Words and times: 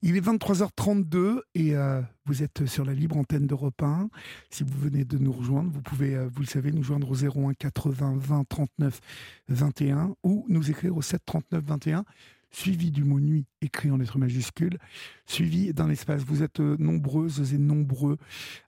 Il 0.00 0.16
est 0.16 0.20
23h32 0.20 1.40
et 1.56 1.74
euh, 1.74 2.00
vous 2.24 2.44
êtes 2.44 2.66
sur 2.66 2.84
la 2.84 2.94
libre 2.94 3.16
antenne 3.16 3.48
d'Europe 3.48 3.82
1. 3.82 4.08
Si 4.48 4.62
vous 4.62 4.78
venez 4.78 5.04
de 5.04 5.18
nous 5.18 5.32
rejoindre, 5.32 5.72
vous 5.72 5.82
pouvez, 5.82 6.14
euh, 6.14 6.28
vous 6.32 6.42
le 6.42 6.46
savez, 6.46 6.70
nous 6.70 6.84
joindre 6.84 7.10
au 7.10 7.16
01 7.16 7.54
80 7.54 8.14
20 8.16 8.44
39 8.48 9.00
21 9.48 10.14
ou 10.22 10.46
nous 10.48 10.70
écrire 10.70 10.96
au 10.96 11.02
7 11.02 11.20
39 11.26 11.64
21 11.64 12.04
suivi 12.50 12.92
du 12.92 13.04
mot 13.04 13.20
nuit 13.20 13.44
écrit 13.60 13.90
en 13.90 13.98
lettres 13.98 14.18
majuscules, 14.18 14.78
suivi 15.26 15.74
d'un 15.74 15.90
espace. 15.90 16.22
Vous 16.22 16.44
êtes 16.44 16.60
euh, 16.60 16.76
nombreuses 16.78 17.52
et 17.52 17.58
nombreux 17.58 18.18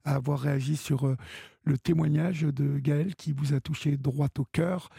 à 0.05 0.17
avoir 0.17 0.41
réagi 0.41 0.77
sur 0.77 1.17
le 1.65 1.79
témoignage 1.79 2.43
de 2.43 2.79
Gaël 2.79 3.15
qui 3.15 3.33
vous 3.33 3.55
a 3.55 3.61
touché 3.61 3.97
droit 3.97 4.29
au 4.37 4.45
cœur. 4.45 4.91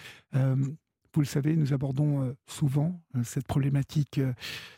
Vous 1.13 1.19
le 1.19 1.27
savez, 1.27 1.57
nous 1.57 1.73
abordons 1.73 2.23
euh, 2.23 2.37
souvent 2.47 3.01
euh, 3.15 3.23
cette 3.23 3.45
problématique 3.45 4.19
euh, 4.19 4.31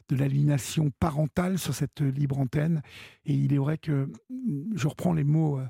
de 0.10 0.16
l'aliénation 0.16 0.90
parentale 1.00 1.60
sur 1.60 1.76
cette 1.76 2.02
libre 2.02 2.40
antenne. 2.40 2.82
Et 3.26 3.34
il 3.34 3.54
est 3.54 3.60
vrai 3.60 3.78
que, 3.78 4.12
mm, 4.30 4.76
je 4.76 4.88
reprends 4.88 5.14
les 5.14 5.24
mots 5.24 5.62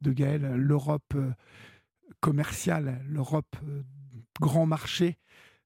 de 0.00 0.12
Gaël, 0.12 0.54
l'Europe 0.54 1.14
commerciale, 2.20 3.02
l'Europe 3.06 3.56
grand 4.40 4.66
marché, 4.66 5.18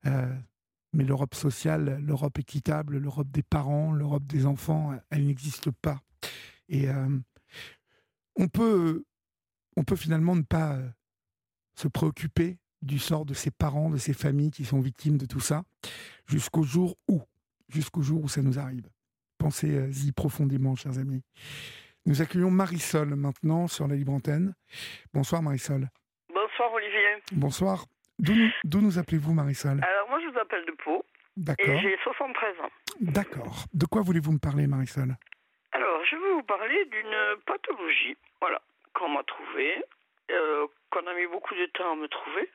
mais 0.04 1.04
l'Europe 1.04 1.34
sociale, 1.34 2.00
l'Europe 2.04 2.38
équitable, 2.38 2.98
l'Europe 2.98 3.30
des 3.30 3.42
parents, 3.42 3.92
l'Europe 3.92 4.24
des 4.26 4.46
enfants, 4.46 4.92
elle 5.10 5.26
n'existe 5.26 5.70
pas. 5.70 6.00
Et 6.68 6.88
on 8.36 8.48
peut, 8.48 9.04
on 9.76 9.82
peut 9.82 9.96
finalement 9.96 10.36
ne 10.36 10.42
pas 10.42 10.78
se 11.74 11.88
préoccuper 11.88 12.58
du 12.82 12.98
sort 12.98 13.24
de 13.24 13.34
ses 13.34 13.50
parents, 13.50 13.90
de 13.90 13.98
ses 13.98 14.14
familles 14.14 14.50
qui 14.50 14.64
sont 14.64 14.80
victimes 14.80 15.18
de 15.18 15.26
tout 15.26 15.40
ça, 15.40 15.62
jusqu'au 16.26 16.62
jour 16.62 16.96
où, 17.08 17.22
jusqu'au 17.68 18.02
jour 18.02 18.22
où 18.24 18.28
ça 18.28 18.42
nous 18.42 18.58
arrive. 18.58 18.88
Pensez-y 19.38 20.12
profondément, 20.12 20.76
chers 20.76 20.98
amis. 20.98 21.22
Nous 22.06 22.22
accueillons 22.22 22.50
Marisol 22.50 23.14
maintenant 23.14 23.68
sur 23.68 23.86
la 23.86 23.94
libre 23.94 24.12
antenne. 24.12 24.54
Bonsoir 25.12 25.42
Marisol. 25.42 25.88
Bonsoir 26.32 26.72
Olivier. 26.72 27.22
Bonsoir. 27.32 27.84
D'où 28.18 28.80
nous 28.80 28.98
appelez-vous 28.98 29.32
Marisol? 29.32 29.80
Alors 29.82 30.08
moi 30.08 30.18
je 30.20 30.30
vous 30.32 30.38
appelle 30.38 30.64
de 30.66 30.72
Pau. 30.84 31.04
D'accord. 31.36 31.74
Et 31.74 31.80
j'ai 31.80 31.96
73 32.02 32.60
ans. 32.60 32.70
D'accord. 33.00 33.64
De 33.72 33.86
quoi 33.86 34.02
voulez-vous 34.02 34.32
me 34.32 34.38
parler 34.38 34.66
Marisol? 34.66 35.16
Alors 35.72 36.04
je 36.04 36.16
vais 36.16 36.34
vous 36.34 36.42
parler 36.42 36.84
d'une 36.86 37.42
pathologie, 37.46 38.16
voilà, 38.40 38.60
qu'on 38.94 39.08
m'a 39.08 39.22
trouvée 39.22 39.84
euh, 40.30 40.66
qu'on 40.90 41.06
a 41.06 41.14
mis 41.14 41.26
beaucoup 41.26 41.54
de 41.54 41.66
temps 41.66 41.92
à 41.92 41.96
me 41.96 42.08
trouver 42.08 42.48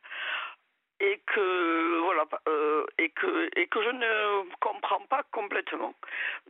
et 0.99 1.21
que 1.25 1.99
voilà 2.03 2.25
euh, 2.47 2.85
et 2.97 3.09
que 3.09 3.49
et 3.59 3.67
que 3.67 3.81
je 3.83 3.89
ne 3.89 4.55
comprends 4.59 5.01
pas 5.09 5.23
complètement. 5.31 5.93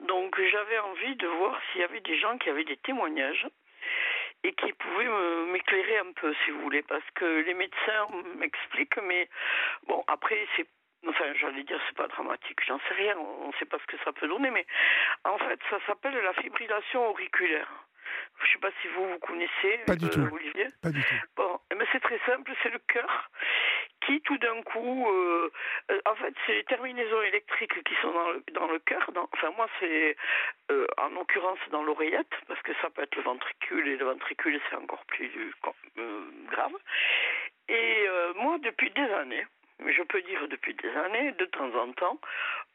Donc 0.01 0.39
j'avais 0.39 0.79
envie 0.79 1.15
de 1.15 1.27
voir 1.27 1.59
s'il 1.71 1.81
y 1.81 1.83
avait 1.83 2.01
des 2.01 2.17
gens 2.19 2.37
qui 2.37 2.49
avaient 2.49 2.63
des 2.63 2.77
témoignages 2.77 3.47
et 4.43 4.53
qui 4.53 4.71
pouvaient 4.73 5.09
m'éclairer 5.47 5.97
un 5.97 6.11
peu 6.13 6.33
si 6.43 6.51
vous 6.51 6.61
voulez 6.61 6.83
parce 6.83 7.09
que 7.15 7.25
les 7.41 7.53
médecins 7.53 8.07
m'expliquent 8.37 9.01
mais 9.01 9.27
bon 9.87 10.03
après 10.07 10.47
c'est 10.55 10.67
enfin 11.07 11.33
j'allais 11.35 11.63
dire 11.63 11.79
c'est 11.87 11.97
pas 11.97 12.07
dramatique, 12.07 12.59
j'en 12.67 12.79
sais 12.79 12.93
rien, 12.95 13.17
on 13.17 13.47
ne 13.47 13.53
sait 13.53 13.65
pas 13.65 13.79
ce 13.79 13.85
que 13.87 13.97
ça 14.03 14.11
peut 14.13 14.27
donner 14.27 14.51
mais 14.51 14.65
en 15.23 15.37
fait 15.39 15.59
ça 15.69 15.79
s'appelle 15.87 16.15
la 16.17 16.33
fibrillation 16.33 17.09
auriculaire. 17.09 17.84
Je 18.39 18.43
ne 18.43 18.53
sais 18.53 18.59
pas 18.59 18.71
si 18.81 18.87
vous, 18.89 19.07
vous 19.09 19.19
connaissez, 19.19 19.79
pas 19.85 19.95
du 19.95 20.05
euh, 20.05 20.09
tout. 20.09 20.35
Olivier. 20.35 20.67
Pas 20.81 20.89
du 20.89 21.01
tout. 21.01 21.15
Bon, 21.35 21.59
mais 21.71 21.75
eh 21.75 21.75
ben, 21.75 21.87
c'est 21.91 22.01
très 22.01 22.19
simple, 22.25 22.51
c'est 22.63 22.69
le 22.69 22.79
cœur 22.79 23.29
qui 24.05 24.21
tout 24.21 24.37
d'un 24.37 24.61
coup, 24.61 25.09
euh, 25.09 25.51
euh, 25.89 25.99
en 26.05 26.15
fait, 26.15 26.33
c'est 26.45 26.53
les 26.53 26.63
terminaisons 26.65 27.21
électriques 27.23 27.83
qui 27.83 27.95
sont 28.01 28.11
dans 28.11 28.29
le, 28.29 28.43
dans 28.51 28.67
le 28.67 28.77
cœur. 28.79 29.09
enfin, 29.33 29.51
moi, 29.57 29.67
c'est 29.79 30.15
en 30.97 31.09
l'occurrence 31.09 31.59
dans 31.71 31.81
l'oreillette, 31.81 32.33
parce 32.47 32.61
que 32.61 32.73
ça 32.81 32.89
peut 32.91 33.01
être 33.01 33.15
le 33.15 33.23
ventricule, 33.23 33.87
et 33.87 33.97
le 33.97 34.05
ventricule, 34.05 34.59
c'est 34.69 34.75
encore 34.75 35.03
plus 35.05 35.31
grave. 36.51 36.73
Et 37.67 38.05
moi, 38.35 38.57
depuis 38.59 38.91
des 38.91 39.11
années, 39.13 39.45
mais 39.79 39.93
je 39.93 40.03
peux 40.03 40.21
dire 40.21 40.47
depuis 40.47 40.73
des 40.75 40.89
années, 40.89 41.31
de 41.33 41.45
temps 41.45 41.73
en 41.75 41.91
temps, 41.93 42.19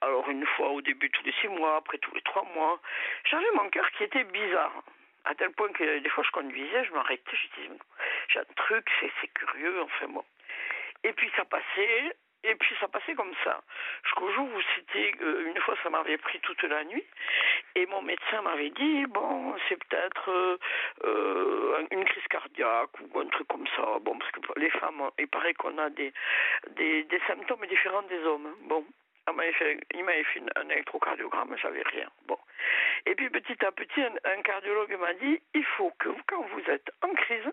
alors 0.00 0.28
une 0.28 0.46
fois 0.46 0.70
au 0.70 0.80
début 0.80 1.10
tous 1.10 1.24
les 1.24 1.34
six 1.40 1.48
mois, 1.48 1.76
après 1.76 1.98
tous 1.98 2.14
les 2.14 2.22
trois 2.22 2.44
mois, 2.54 2.80
j'avais 3.24 3.50
mon 3.54 3.68
cœur 3.70 3.90
qui 3.92 4.04
était 4.04 4.24
bizarre 4.24 4.82
à 5.25 5.34
tel 5.34 5.50
point 5.53 5.72
que 5.72 5.98
des 5.98 6.08
fois 6.08 6.25
je 6.25 6.31
conduisais, 6.31 6.84
je 6.84 6.92
m'arrêtais, 6.92 7.36
je 7.36 7.60
disais, 7.60 7.75
j'ai 8.28 8.38
un 8.41 8.44
truc, 8.56 8.88
c'est 9.00 9.28
curieux, 9.28 9.82
enfin 9.82 10.08
bon. 10.08 10.25
Et 11.04 11.12
puis 11.12 11.31
ça 11.36 11.44
passait, 11.44 12.14
et 12.44 12.54
puis 12.54 12.75
ça 12.81 12.88
passait 12.88 13.14
comme 13.14 13.34
ça. 13.44 13.60
Jusqu'au 14.04 14.30
jour 14.32 14.48
où 14.54 14.60
c'était, 14.75 15.12
euh, 15.22 15.47
une 15.47 15.60
fois 15.60 15.76
ça 15.82 15.91
m'avait 15.91 16.19
pris 16.19 16.41
toute 16.41 16.62
la 16.62 16.84
nuit, 16.84 17.04
et 17.75 17.86
mon 17.86 18.03
médecin 18.03 18.42
m'avait 18.42 18.70
dit, 18.70 19.06
bon, 19.06 19.54
c'est 19.69 19.76
peut-être 19.84 20.30
euh, 20.30 20.59
euh, 21.04 21.86
une 21.91 22.04
crise 22.04 22.26
cardiaque 22.28 22.91
ou 23.00 23.20
un 23.20 23.26
truc 23.26 23.47
comme 23.48 23.66
ça. 23.76 23.98
Bon, 24.00 24.19
parce 24.19 24.30
que 24.32 24.41
les 24.59 24.70
femmes, 24.70 25.10
il 25.19 25.28
paraît 25.28 25.54
qu'on 25.54 25.76
a 25.78 25.91
des, 25.91 26.12
des, 26.76 27.20
symptômes 27.26 27.66
différents 27.66 28.03
des 28.03 28.22
hommes. 28.25 28.54
Bon, 28.62 28.84
il 29.28 29.34
m'avait 30.04 30.25
fait 30.25 30.42
un 30.56 30.69
électrocardiogramme, 30.69 31.56
j'avais 31.60 31.82
rien. 31.82 32.09
Et 33.06 33.14
puis 33.14 33.30
petit 33.30 33.64
à 33.64 33.72
petit, 33.72 34.02
un, 34.02 34.42
cardiologue 34.42 34.96
m'a 34.98 35.14
dit 35.14 35.40
il 35.54 35.64
faut 35.64 35.92
que 35.98 36.08
quand 36.26 36.42
vous 36.42 36.70
êtes 36.70 36.90
en 37.02 37.12
crise, 37.14 37.50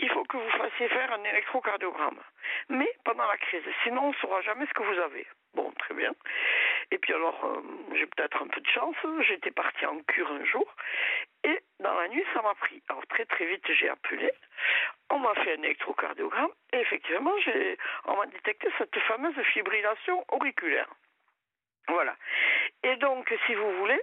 il 0.00 0.10
faut 0.10 0.24
que 0.24 0.36
vous 0.36 0.50
fassiez 0.50 0.88
faire 0.88 1.12
un 1.12 1.24
électrocardiogramme. 1.24 2.20
Mais 2.68 2.90
pendant 3.04 3.26
la 3.26 3.36
crise, 3.36 3.62
sinon 3.84 4.06
on 4.06 4.10
ne 4.10 4.14
saura 4.16 4.40
jamais 4.42 4.66
ce 4.66 4.74
que 4.74 4.82
vous 4.82 5.00
avez. 5.00 5.26
Bon, 5.54 5.70
très 5.78 5.94
bien. 5.94 6.12
Et 6.90 6.98
puis 6.98 7.12
alors, 7.14 7.44
euh, 7.44 7.60
j'ai 7.94 8.06
peut-être 8.06 8.42
un 8.42 8.48
peu 8.48 8.60
de 8.60 8.68
chance, 8.68 8.96
j'étais 9.26 9.50
partie 9.50 9.86
en 9.86 9.98
cure 10.02 10.30
un 10.30 10.44
jour, 10.44 10.66
et 11.44 11.58
dans 11.80 11.94
la 11.94 12.08
nuit, 12.08 12.24
ça 12.34 12.42
m'a 12.42 12.54
pris. 12.54 12.82
Alors 12.88 13.06
très 13.06 13.24
très 13.24 13.46
vite, 13.46 13.64
j'ai 13.72 13.88
appelé, 13.88 14.30
on 15.10 15.18
m'a 15.18 15.34
fait 15.34 15.58
un 15.58 15.62
électrocardiogramme, 15.62 16.50
et 16.72 16.78
effectivement, 16.78 17.34
on 18.04 18.16
m'a 18.16 18.26
détecté 18.26 18.68
cette 18.78 18.98
fameuse 19.00 19.40
fibrillation 19.52 20.24
auriculaire. 20.28 20.88
Voilà. 21.88 22.16
Et 22.82 22.96
donc, 22.96 23.32
si 23.46 23.54
vous 23.54 23.72
voulez, 23.78 24.00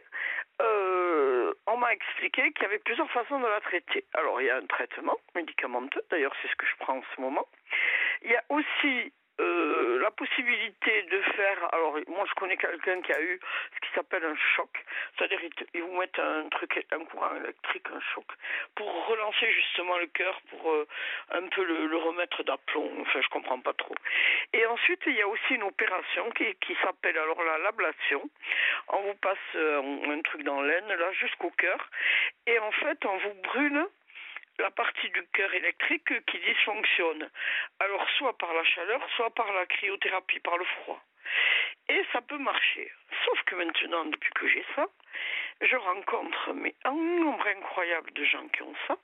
euh, 0.61 1.53
on 1.67 1.77
m'a 1.77 1.93
expliqué 1.93 2.51
qu'il 2.51 2.63
y 2.63 2.65
avait 2.65 2.79
plusieurs 2.79 3.09
façons 3.11 3.39
de 3.39 3.47
la 3.47 3.61
traiter. 3.61 4.05
Alors, 4.13 4.41
il 4.41 4.47
y 4.47 4.49
a 4.49 4.57
un 4.57 4.65
traitement 4.65 5.17
médicamenteux, 5.35 6.01
d'ailleurs, 6.09 6.33
c'est 6.41 6.49
ce 6.49 6.55
que 6.55 6.65
je 6.65 6.75
prends 6.79 6.97
en 6.97 7.03
ce 7.15 7.21
moment. 7.21 7.47
Il 8.23 8.31
y 8.31 8.35
a 8.35 8.43
aussi 8.49 9.13
euh, 9.39 9.99
la 9.99 10.11
possibilité 10.11 11.03
de 11.03 11.21
faire. 11.35 11.73
Alors, 11.73 11.97
moi, 12.07 12.25
je 12.29 12.33
connais 12.35 12.57
quelqu'un 12.57 13.01
qui 13.01 13.11
a 13.13 13.21
eu 13.21 13.39
ce 13.73 13.87
qui 13.87 13.95
s'appelle 13.95 14.23
un 14.23 14.35
choc. 14.55 14.69
C'est-à-dire, 15.17 15.39
ils 15.73 15.81
vous 15.81 15.97
mettent 15.97 16.19
un 16.19 16.47
truc, 16.49 16.85
un 16.91 17.03
courant 17.05 17.35
électrique, 17.35 17.87
un 17.93 17.99
choc, 18.13 18.25
pour 18.75 19.07
relancer 19.07 19.51
justement 19.51 19.97
le 19.97 20.07
cœur, 20.07 20.39
pour 20.49 20.71
euh, 20.71 20.87
un 21.31 21.47
peu 21.47 21.63
le, 21.63 21.97
remettre 21.97 22.43
d'aplomb. 22.43 22.91
Enfin, 23.01 23.21
je 23.21 23.29
comprends 23.29 23.59
pas 23.59 23.73
trop. 23.73 23.95
Et 24.53 24.65
ensuite, 24.67 25.01
il 25.07 25.15
y 25.15 25.21
a 25.21 25.27
aussi 25.27 25.55
une 25.55 25.63
opération 25.63 26.29
qui, 26.31 26.53
qui 26.55 26.75
s'appelle 26.83 27.17
alors 27.17 27.41
la 27.43 27.57
l'ablation. 27.59 28.29
On 28.89 29.01
vous 29.01 29.15
passe 29.15 29.37
euh, 29.55 29.81
un 30.11 30.21
truc 30.21 30.43
dans 30.43 30.61
l'aine, 30.61 30.87
là, 30.87 31.11
jusqu'au 31.13 31.49
cœur. 31.51 31.89
Et 32.45 32.59
en 32.59 32.71
fait, 32.71 33.03
on 33.05 33.17
vous 33.17 33.33
brûle 33.41 33.85
la 34.59 34.71
partie 34.71 35.09
du 35.09 35.23
cœur 35.33 35.53
électrique 35.53 36.25
qui 36.25 36.39
dysfonctionne. 36.39 37.29
Alors 37.79 38.05
soit 38.17 38.37
par 38.37 38.53
la 38.53 38.63
chaleur, 38.63 39.01
soit 39.15 39.29
par 39.31 39.51
la 39.53 39.65
cryothérapie, 39.65 40.39
par 40.39 40.57
le 40.57 40.65
froid. 40.65 41.01
Et 41.89 42.01
ça 42.13 42.21
peut 42.21 42.37
marcher. 42.37 42.91
Sauf 43.25 43.43
que 43.45 43.55
maintenant, 43.55 44.05
depuis 44.05 44.31
que 44.33 44.47
j'ai 44.47 44.65
ça, 44.75 44.85
je 45.61 45.75
rencontre 45.75 46.53
mais 46.53 46.75
un 46.85 46.93
nombre 46.93 47.45
incroyable 47.47 48.11
de 48.13 48.23
gens 48.25 48.47
qui 48.49 48.61
ont 48.63 48.73
ça. 48.87 48.97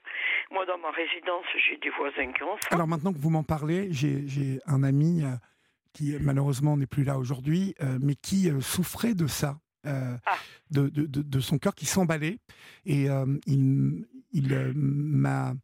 Moi, 0.50 0.66
dans 0.66 0.78
ma 0.78 0.90
résidence, 0.90 1.44
j'ai 1.68 1.76
des 1.76 1.90
voisins 1.90 2.32
qui 2.32 2.42
ont 2.42 2.56
ça. 2.62 2.68
Alors 2.72 2.86
maintenant 2.86 3.12
que 3.12 3.18
vous 3.18 3.30
m'en 3.30 3.44
parlez, 3.44 3.88
j'ai 3.92 4.58
un 4.66 4.82
ami 4.82 5.22
euh, 5.22 5.36
qui 5.92 6.16
malheureusement 6.20 6.76
n'est 6.76 6.86
plus 6.86 7.04
là 7.04 7.18
aujourd'hui, 7.18 7.74
euh, 7.82 7.98
mais 8.00 8.14
qui 8.14 8.50
euh, 8.50 8.60
souffrait 8.60 9.14
de 9.14 9.26
ça. 9.26 9.56
Ah. 9.84 10.18
de, 10.70 10.88
de, 10.88 11.06
de, 11.06 11.40
son 11.40 11.58
cœur 11.58 11.74
qui 11.74 11.86
s'emballait 11.86 12.38
et 12.84 13.08
il, 13.46 14.06
il 14.32 14.52
euh, 14.52 14.72
m'a, 14.74 15.54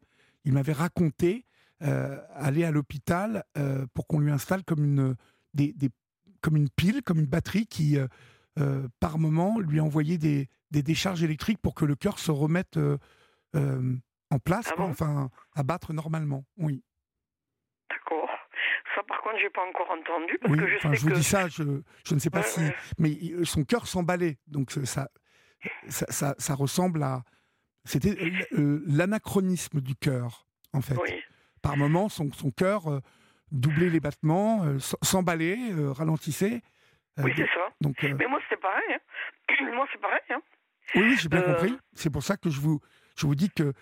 il 0.45 0.53
m'avait 0.53 0.73
raconté 0.73 1.45
euh, 1.83 2.19
aller 2.35 2.65
à 2.65 2.71
l'hôpital 2.71 3.45
euh, 3.57 3.87
pour 3.95 4.07
qu'on 4.07 4.19
lui 4.19 4.31
installe 4.31 4.65
comme 4.65 4.85
une, 4.85 5.17
des, 5.55 5.75
comme 6.41 6.57
une 6.57 6.71
pile, 6.71 7.03
comme 7.03 7.19
une 7.19 7.27
batterie 7.27 7.67
qui, 7.67 7.99
par 9.01 9.19
moment, 9.19 9.59
lui 9.59 9.81
envoyait 9.81 10.19
des, 10.19 10.49
des, 10.71 10.83
décharges 10.83 11.23
électriques 11.23 11.61
pour 11.61 11.75
que 11.75 11.85
le 11.85 11.95
cœur 11.95 12.19
se 12.19 12.31
remette 12.31 12.79
en 13.55 14.39
place, 14.39 14.67
ah 14.77 14.83
enfin, 14.83 15.31
à 15.55 15.63
battre 15.63 15.93
normalement. 15.93 16.45
Oui. 16.57 16.83
D'accord. 17.91 18.16
Par 19.09 19.21
contre, 19.23 19.39
j'ai 19.41 19.51
pas 19.51 19.65
encore 19.67 19.91
entendu. 19.91 20.39
Parce 20.41 20.57
que 20.57 20.67
je, 20.67 20.79
sais 20.79 20.95
je 20.95 21.01
vous 21.03 21.11
dis 21.11 21.25
ça, 21.25 21.49
je, 21.49 21.63
je 22.05 22.15
ne 22.15 22.19
sais 22.19 22.31
pas 22.31 22.43
si. 22.43 22.61
Mais 22.99 23.11
son 23.45 23.65
cœur 23.65 23.87
s'emballait. 23.87 24.39
Donc, 24.47 24.71
ça, 24.71 25.09
ça, 25.89 26.07
ça, 26.11 26.35
ça 26.39 26.55
ressemble 26.55 27.03
à, 27.03 27.23
c'était 27.87 28.17
euh, 28.53 28.83
l'anachronisme 28.87 29.81
du 29.81 29.95
cœur, 29.95 30.47
en 30.73 30.81
fait. 30.81 30.97
Par 31.63 31.77
moments, 31.77 32.09
son, 32.09 32.33
son 32.33 32.51
cœur 32.51 32.89
euh, 32.89 33.01
doublait 33.53 33.91
les 33.91 34.01
battements, 34.01 34.65
euh, 34.65 34.79
s'emballait, 35.03 35.57
ralentissait. 35.93 36.63
oui, 37.19 37.33
c'est 37.37 37.47
ça. 37.47 37.73
Donc, 37.81 38.03
Mais 38.03 38.27
moi, 38.27 38.41
c'est 38.49 38.61
pareil. 38.61 38.93
Hein. 38.93 39.73
moi, 39.75 39.87
c'est 39.93 40.01
pareil. 40.01 40.21
Hein. 40.31 40.43
Oui, 40.97 41.17
j'ai 41.17 41.29
bien 41.29 41.43
compris. 41.43 41.77
C'est 41.95 42.11
pour 42.11 42.23
ça 42.23 42.37
que 42.37 42.51
je 42.51 42.61
vous, 42.61 42.81
je 43.17 43.27
vous 43.27 43.35
dis 43.35 43.51
que 43.51 43.73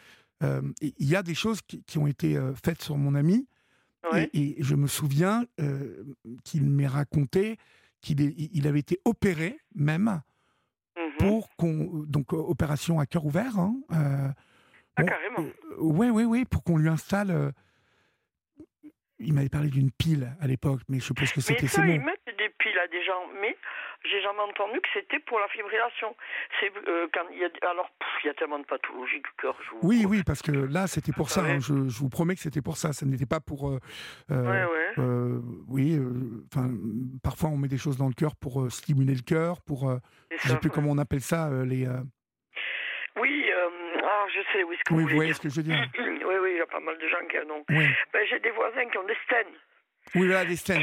il 0.82 1.08
y 1.08 1.16
a 1.16 1.22
des 1.22 1.34
choses 1.34 1.62
qui, 1.62 1.98
ont 1.98 2.06
été 2.06 2.38
faites 2.62 2.82
sur 2.82 2.98
mon 2.98 3.14
ami. 3.14 3.48
Et, 4.32 4.56
je 4.58 4.74
me 4.74 4.86
souviens 4.86 5.46
qu'il 6.44 6.68
m'ait 6.68 6.86
raconté 6.86 7.58
qu'il 8.00 8.20
il 8.20 8.66
avait 8.66 8.80
été 8.80 9.00
opéré 9.04 9.58
même 9.74 10.20
mmh 10.96 11.00
pour 11.18 11.48
qu'on 11.56 12.04
donc 12.06 12.32
opération 12.32 13.00
à 13.00 13.06
cœur 13.06 13.24
ouvert. 13.24 13.58
Hein, 13.58 13.74
ah, 14.96 15.02
carrément. 15.02 15.48
oui, 15.78 16.10
oui, 16.10 16.24
oui, 16.24 16.44
pour 16.44 16.62
qu'on 16.62 16.76
lui 16.76 16.88
installe 16.88 17.52
il 19.18 19.32
m'avait 19.32 19.48
parlé 19.48 19.68
d'une 19.68 19.90
pile 19.90 20.36
à 20.40 20.46
l'époque, 20.46 20.82
mais 20.88 20.98
je 20.98 21.04
suppose 21.04 21.32
que 21.32 21.40
c'était 21.40 21.66
c'est 21.66 21.80
Ils 21.82 22.00
mettent 22.00 22.23
à 22.84 22.88
des 22.88 23.02
gens, 23.02 23.26
mais 23.40 23.56
j'ai 24.04 24.20
jamais 24.22 24.40
entendu 24.40 24.80
que 24.80 24.88
c'était 24.92 25.18
pour 25.20 25.38
la 25.38 25.48
fibrillation. 25.48 26.14
C'est 26.60 26.70
euh, 26.88 27.08
quand 27.12 27.24
il 27.32 27.38
y 27.38 27.44
a 27.44 27.70
alors 27.70 27.90
il 28.22 28.26
y 28.26 28.30
a 28.30 28.34
tellement 28.34 28.58
de 28.58 28.64
pathologies 28.64 29.20
du 29.20 29.30
cœur. 29.38 29.56
Oui, 29.82 30.04
oui, 30.06 30.22
parce 30.24 30.42
que 30.42 30.52
là 30.52 30.86
c'était 30.86 31.12
pour 31.12 31.30
ça. 31.30 31.42
Hein, 31.42 31.58
je, 31.60 31.72
vous 31.72 32.08
promets 32.08 32.34
que 32.34 32.40
c'était 32.40 32.62
pour 32.62 32.76
ça. 32.76 32.92
Ça 32.92 33.06
n'était 33.06 33.26
pas 33.26 33.40
pour. 33.40 33.70
Euh, 33.70 33.78
euh, 34.30 34.66
euh 34.98 35.40
oui, 35.68 35.98
enfin 36.52 36.68
parfois 37.22 37.50
on 37.50 37.56
met 37.56 37.68
des 37.68 37.78
choses 37.78 37.96
dans 37.96 38.08
le 38.08 38.14
cœur 38.14 38.36
pour 38.36 38.70
stimuler 38.70 39.14
le 39.14 39.22
cœur, 39.22 39.62
pour. 39.66 39.90
je 40.30 40.48
ne 40.48 40.52
sais 40.52 40.60
plus 40.60 40.70
comment 40.70 40.90
on 40.90 40.98
appelle 40.98 41.22
ça 41.22 41.48
les. 41.64 41.88
Oui, 43.16 43.48
ah, 44.02 44.26
je 44.34 44.40
sais, 44.52 44.64
oui, 44.64 44.76
ce 44.76 44.84
que 44.84 44.94
oui, 44.94 45.04
vous, 45.04 45.14
voyez 45.14 45.32
ce 45.32 45.40
que 45.40 45.48
je 45.48 45.56
veux 45.56 45.62
dire. 45.62 45.78
oui, 45.98 46.34
oui, 46.42 46.50
il 46.52 46.58
y 46.58 46.60
a 46.60 46.66
pas 46.66 46.80
mal 46.80 46.98
de 46.98 47.08
gens 47.08 47.24
qui 47.30 47.38
en 47.38 47.48
ont. 47.50 47.64
Ben, 47.68 48.26
j'ai 48.28 48.40
des 48.40 48.50
voisins 48.50 48.86
qui 48.90 48.98
ont 48.98 49.04
des 49.04 49.16
stènes. 49.24 49.54
Oui, 50.14 50.26
voilà, 50.26 50.44
des 50.44 50.56
stents. 50.56 50.74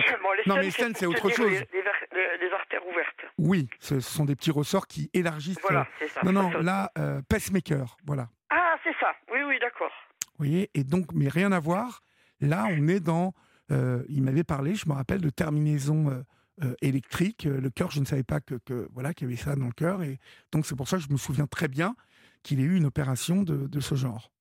non, 0.46 0.56
mais 0.56 0.64
les 0.64 0.72
stents, 0.72 0.94
c'est 0.96 1.06
autre 1.06 1.30
chose. 1.30 1.52
Les, 1.52 2.52
artères 2.54 2.86
ouvertes. 2.86 3.26
Oui, 3.38 3.70
ce 3.80 4.00
sont 4.00 4.26
des 4.26 4.36
petits 4.36 4.52
ressorts 4.52 4.88
qui 4.88 5.10
élargissent. 5.14 5.62
Voilà, 5.62 5.88
c'est 6.00 6.08
ça. 6.10 6.22
Non, 6.24 6.32
non, 6.34 6.50
là, 6.60 6.92
euh, 6.98 7.22
pacemaker, 7.30 7.98
voilà. 8.06 8.28
Ah, 8.50 8.76
c'est 8.84 8.94
ça. 9.00 9.14
Oui, 9.32 9.40
oui, 9.48 9.58
d'accord. 9.60 9.92
Vous 10.38 10.46
voyez, 10.46 10.70
et 10.74 10.84
donc, 10.84 11.14
mais 11.14 11.30
rien 11.30 11.52
à 11.52 11.60
voir. 11.60 12.02
Là, 12.42 12.66
on 12.70 12.88
est 12.88 13.00
dans. 13.00 13.34
Euh, 13.72 14.04
il 14.10 14.24
m'avait 14.24 14.44
parlé, 14.44 14.76
je 14.76 14.88
me 14.90 14.94
rappelle, 14.94 15.22
de 15.22 15.30
terminaison 15.30 16.10
euh, 16.10 16.24
euh, 16.64 16.76
électrique. 16.82 17.46
Le 17.46 17.70
cœur, 17.70 17.92
je 17.92 18.00
ne 18.00 18.06
savais 18.06 18.24
pas 18.24 18.42
que, 18.42 18.56
que 18.56 18.90
voilà 18.92 19.14
qu'il 19.14 19.30
y 19.30 19.32
avait 19.32 19.42
ça 19.42 19.56
dans 19.56 19.68
le 19.68 19.72
cœur, 19.72 20.04
et 20.04 20.20
donc 20.52 20.66
c'est 20.66 20.76
pour 20.76 20.88
ça 20.88 20.98
que 20.98 21.04
je 21.04 21.10
me 21.10 21.18
souviens 21.18 21.48
très 21.48 21.68
bien 21.68 21.96
qu'il 22.44 22.60
ait 22.60 22.64
eu 22.64 22.76
une 22.76 22.86
opération 22.86 23.44
de, 23.44 23.68
de 23.68 23.80
ce 23.80 23.96
genre. 23.96 24.32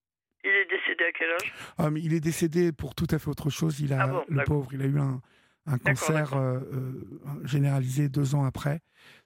Il 1.19 1.19
est 1.19 1.19
décédé 1.19 1.19
à 1.19 1.19
quel 1.19 1.31
âge? 1.33 1.55
Ah, 1.79 1.91
mais 1.91 2.01
Il 2.01 2.15
est 2.15 2.21
décédé 2.21 2.73
pour 2.73 2.95
tout 2.95 3.07
à 3.11 3.19
fait 3.19 3.29
autre 3.29 3.51
chose. 3.51 3.81
Il 3.81 3.93
a, 3.93 4.03
ah 4.03 4.25
le 4.29 4.45
pauvre, 4.45 4.69
il 4.73 4.83
a 4.83 4.87
eu 4.87 4.99
un, 4.99 5.21
un 5.67 5.79
cancer 5.79 6.35
euh, 6.35 6.59
euh, 6.73 7.47
généralisé 7.47 8.09
deux 8.09 8.35
ans 8.35 8.45
après. 8.45 8.81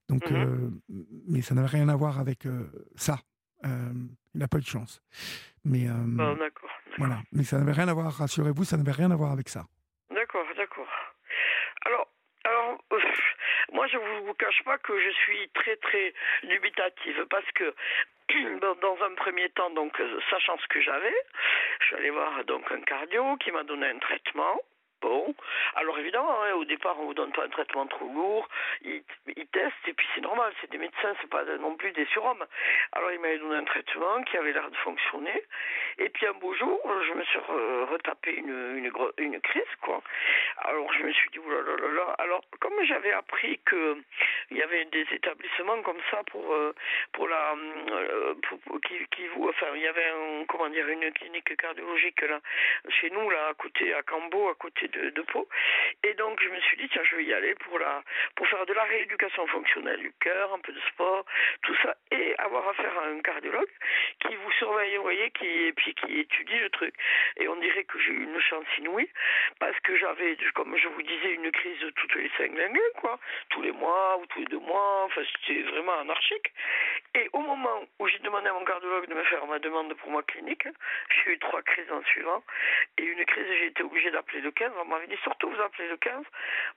Donc, 0.09 0.31
mhm. 0.31 0.37
euh, 0.37 1.05
mais 1.29 1.41
ça 1.41 1.55
n'avait 1.55 1.69
rien 1.69 1.89
à 1.89 1.97
voir 1.97 2.19
avec 2.19 2.47
ça. 2.97 3.19
il 3.65 3.71
n'a 4.35 4.49
pas 4.49 4.59
eu 4.59 4.63
de 4.63 4.67
chance. 4.67 5.01
Mais 5.65 5.87
d'accord. 5.87 6.71
Voilà. 6.99 7.23
Mais 7.33 7.45
ça 7.45 7.59
n'avait 7.59 7.73
rien 7.73 7.89
à 7.89 7.95
voir. 7.95 8.13
Rassurez-vous, 8.13 8.65
ça 8.65 8.77
n'avait 8.77 8.93
rien 8.93 9.11
à 9.11 9.17
voir 9.17 9.33
avec 9.33 9.49
ça. 9.49 9.65
D'accord, 10.11 10.45
d'accord. 10.57 10.89
Alors, 11.87 12.09
alors, 12.45 12.79
moi, 13.73 13.87
je 13.89 13.97
ne 13.97 14.27
vous 14.27 14.35
cache 14.35 14.63
pas 14.65 14.79
que 14.79 14.93
je 15.01 15.11
suis 15.11 15.49
très, 15.55 15.77
très 15.77 16.13
dubitative 16.47 17.27
parce 17.31 17.51
que 17.55 17.75
dans 18.83 18.97
un 19.05 19.15
premier 19.15 19.49
temps, 19.51 19.71
donc, 19.71 20.01
sachant 20.31 20.59
ce 20.59 20.67
que 20.69 20.81
j'avais, 20.81 21.15
je 21.81 21.87
suis 21.87 21.97
allée 21.97 22.11
voir 22.11 22.45
donc 22.45 22.71
un 22.73 22.81
cardio 22.81 23.37
qui 23.37 23.51
m'a 23.51 23.65
donné 23.65 23.87
un 23.87 23.99
traitement. 23.99 24.61
Alors 25.77 25.99
évidemment, 25.99 26.43
hein, 26.43 26.53
au 26.55 26.65
départ, 26.65 26.97
on 27.01 27.07
vous 27.07 27.15
donne 27.15 27.33
pas 27.33 27.45
un 27.45 27.49
traitement 27.49 27.87
trop 27.87 28.07
lourd, 28.07 28.49
ils, 28.83 29.03
testent, 29.53 29.89
et 29.89 29.93
puis 29.93 30.07
c'est 30.15 30.21
normal, 30.21 30.53
c'est 30.61 30.71
des 30.71 30.79
médecins, 30.79 31.15
c'est 31.21 31.31
pas 31.31 31.45
non 31.61 31.77
plus 31.77 31.93
des 31.93 32.07
surhommes. 32.07 32.45
Alors 32.93 33.11
il 33.13 33.21
m'avait 33.21 33.39
donné 33.39 33.57
un 33.57 33.65
traitement 33.65 34.23
qui 34.25 34.37
avait 34.37 34.53
l'air 34.53 34.71
de 34.71 34.77
fonctionner, 34.77 35.43
et 35.99 36.09
puis 36.09 36.27
un 36.27 36.33
beau 36.35 36.55
jour, 36.55 36.81
je 37.09 37.13
me 37.15 37.25
suis 37.25 37.39
retapé 37.39 38.35
une, 38.35 38.91
crise. 39.43 39.63
Alors 40.59 40.93
je 40.95 41.03
me 41.03 41.13
suis 41.13 41.31
dit, 41.31 41.39
oulala, 41.39 41.77
là, 41.77 41.89
là, 41.89 42.15
alors 42.19 42.43
comme 42.61 42.73
j'avais 42.85 43.13
appris 43.13 43.59
que 43.65 43.99
il 44.51 44.57
y 44.57 44.63
avait 44.63 44.85
des 44.87 45.07
établissements 45.13 45.83
comme 45.83 46.01
ça 46.11 46.23
pour, 46.31 46.53
euh, 46.53 46.75
pour 47.13 47.29
la, 47.29 47.55
euh, 47.55 48.35
pour, 48.49 48.81
qui, 48.83 48.95
qui 49.11 49.27
vous, 49.29 49.49
enfin, 49.49 49.67
il 49.75 49.83
y 49.83 49.87
avait 49.87 50.07
un, 50.07 50.45
comment 50.47 50.69
dire, 50.69 50.87
une 50.89 51.11
clinique 51.13 51.57
cardiologique 51.57 52.21
là, 52.23 52.41
chez 52.89 53.11
nous, 53.11 53.31
là, 53.31 53.49
à 53.49 53.55
côté, 53.55 53.95
à 53.95 54.03
Cambo, 54.03 54.49
à 54.49 54.55
côté 54.55 54.89
de, 54.99 55.23
Pau. 55.23 55.49
Et 56.03 56.15
donc, 56.15 56.41
je 56.43 56.49
me 56.49 56.61
suis 56.61 56.77
dit, 56.77 56.89
tiens, 56.91 57.03
je 57.05 57.17
vais 57.17 57.25
y 57.25 57.33
aller 57.33 57.55
pour, 57.55 57.79
la, 57.79 58.03
pour 58.37 58.47
faire 58.49 58.67
de 58.67 58.73
la 58.73 58.85
rééducation 58.85 59.47
fonctionnelle 59.47 60.01
du 60.01 60.13
cœur, 60.21 60.53
un 60.53 60.59
peu 60.59 60.73
de 60.73 60.81
sport, 60.93 61.25
tout 61.63 61.75
ça, 61.83 61.97
et 62.11 62.35
avoir 62.39 62.69
affaire 62.69 62.99
à 62.99 63.07
un 63.07 63.21
cardiologue 63.21 63.71
qui 64.21 64.35
vous 64.35 64.53
surveille, 64.53 64.97
vous 64.97 65.03
voyez, 65.03 65.31
qui, 65.31 65.47
et 65.47 65.73
puis 65.73 65.95
qui 65.95 66.21
étudie 66.21 66.59
le 66.59 66.71
truc. 66.71 66.95
Et 67.37 67.49
on 67.49 67.57
dirait 67.57 67.85
que 67.85 67.99
j'ai 67.99 68.13
eu 68.13 68.25
une 68.25 68.41
chance 68.41 68.67
inouïe, 68.79 69.09
parce 69.59 69.79
que 69.81 69.97
j'avais, 69.97 70.37
comme 70.55 70.77
je 70.77 70.89
vous 70.89 71.03
disais, 71.03 71.33
une 71.33 71.51
crise 71.51 71.85
toutes 71.97 72.15
les 72.15 72.31
cinq 72.37 72.59
années, 72.59 72.81
quoi, 72.97 73.19
tous 73.51 73.63
les 73.63 73.73
mois 73.73 74.19
ou 74.19 74.27
tous 74.27 74.41
les 74.41 74.47
deux 74.47 74.59
mois, 74.59 75.05
enfin, 75.05 75.23
c'était 75.47 75.63
vraiment 75.63 75.99
anarchique. 76.01 76.53
Et 77.15 77.29
au 77.33 77.41
moment 77.41 77.85
où 77.99 78.09
j'ai 78.09 78.19
demandé 78.19 78.49
à 78.49 78.53
mon 78.53 78.65
cardiologue 78.65 79.07
de 79.09 79.15
me 79.15 79.25
faire 79.25 79.47
ma 79.47 79.59
demande 79.59 79.95
pour 79.95 80.11
ma 80.11 80.23
clinique, 80.23 80.67
j'ai 81.09 81.33
eu 81.33 81.39
trois 81.39 81.63
crises 81.63 81.91
en 81.93 82.03
suivant, 82.05 82.43
et 82.99 83.03
une 83.05 83.25
crise, 83.25 83.47
j'ai 83.59 83.67
été 83.67 83.83
obligée 83.83 84.11
d'appeler 84.11 84.41
le 84.41 84.51
15 84.51 84.73
on 84.85 84.89
m'avait 84.89 85.07
dit 85.07 85.17
surtout 85.23 85.51
vous 85.51 85.61
appelez 85.61 85.89
le 85.89 85.97
15 85.97 86.25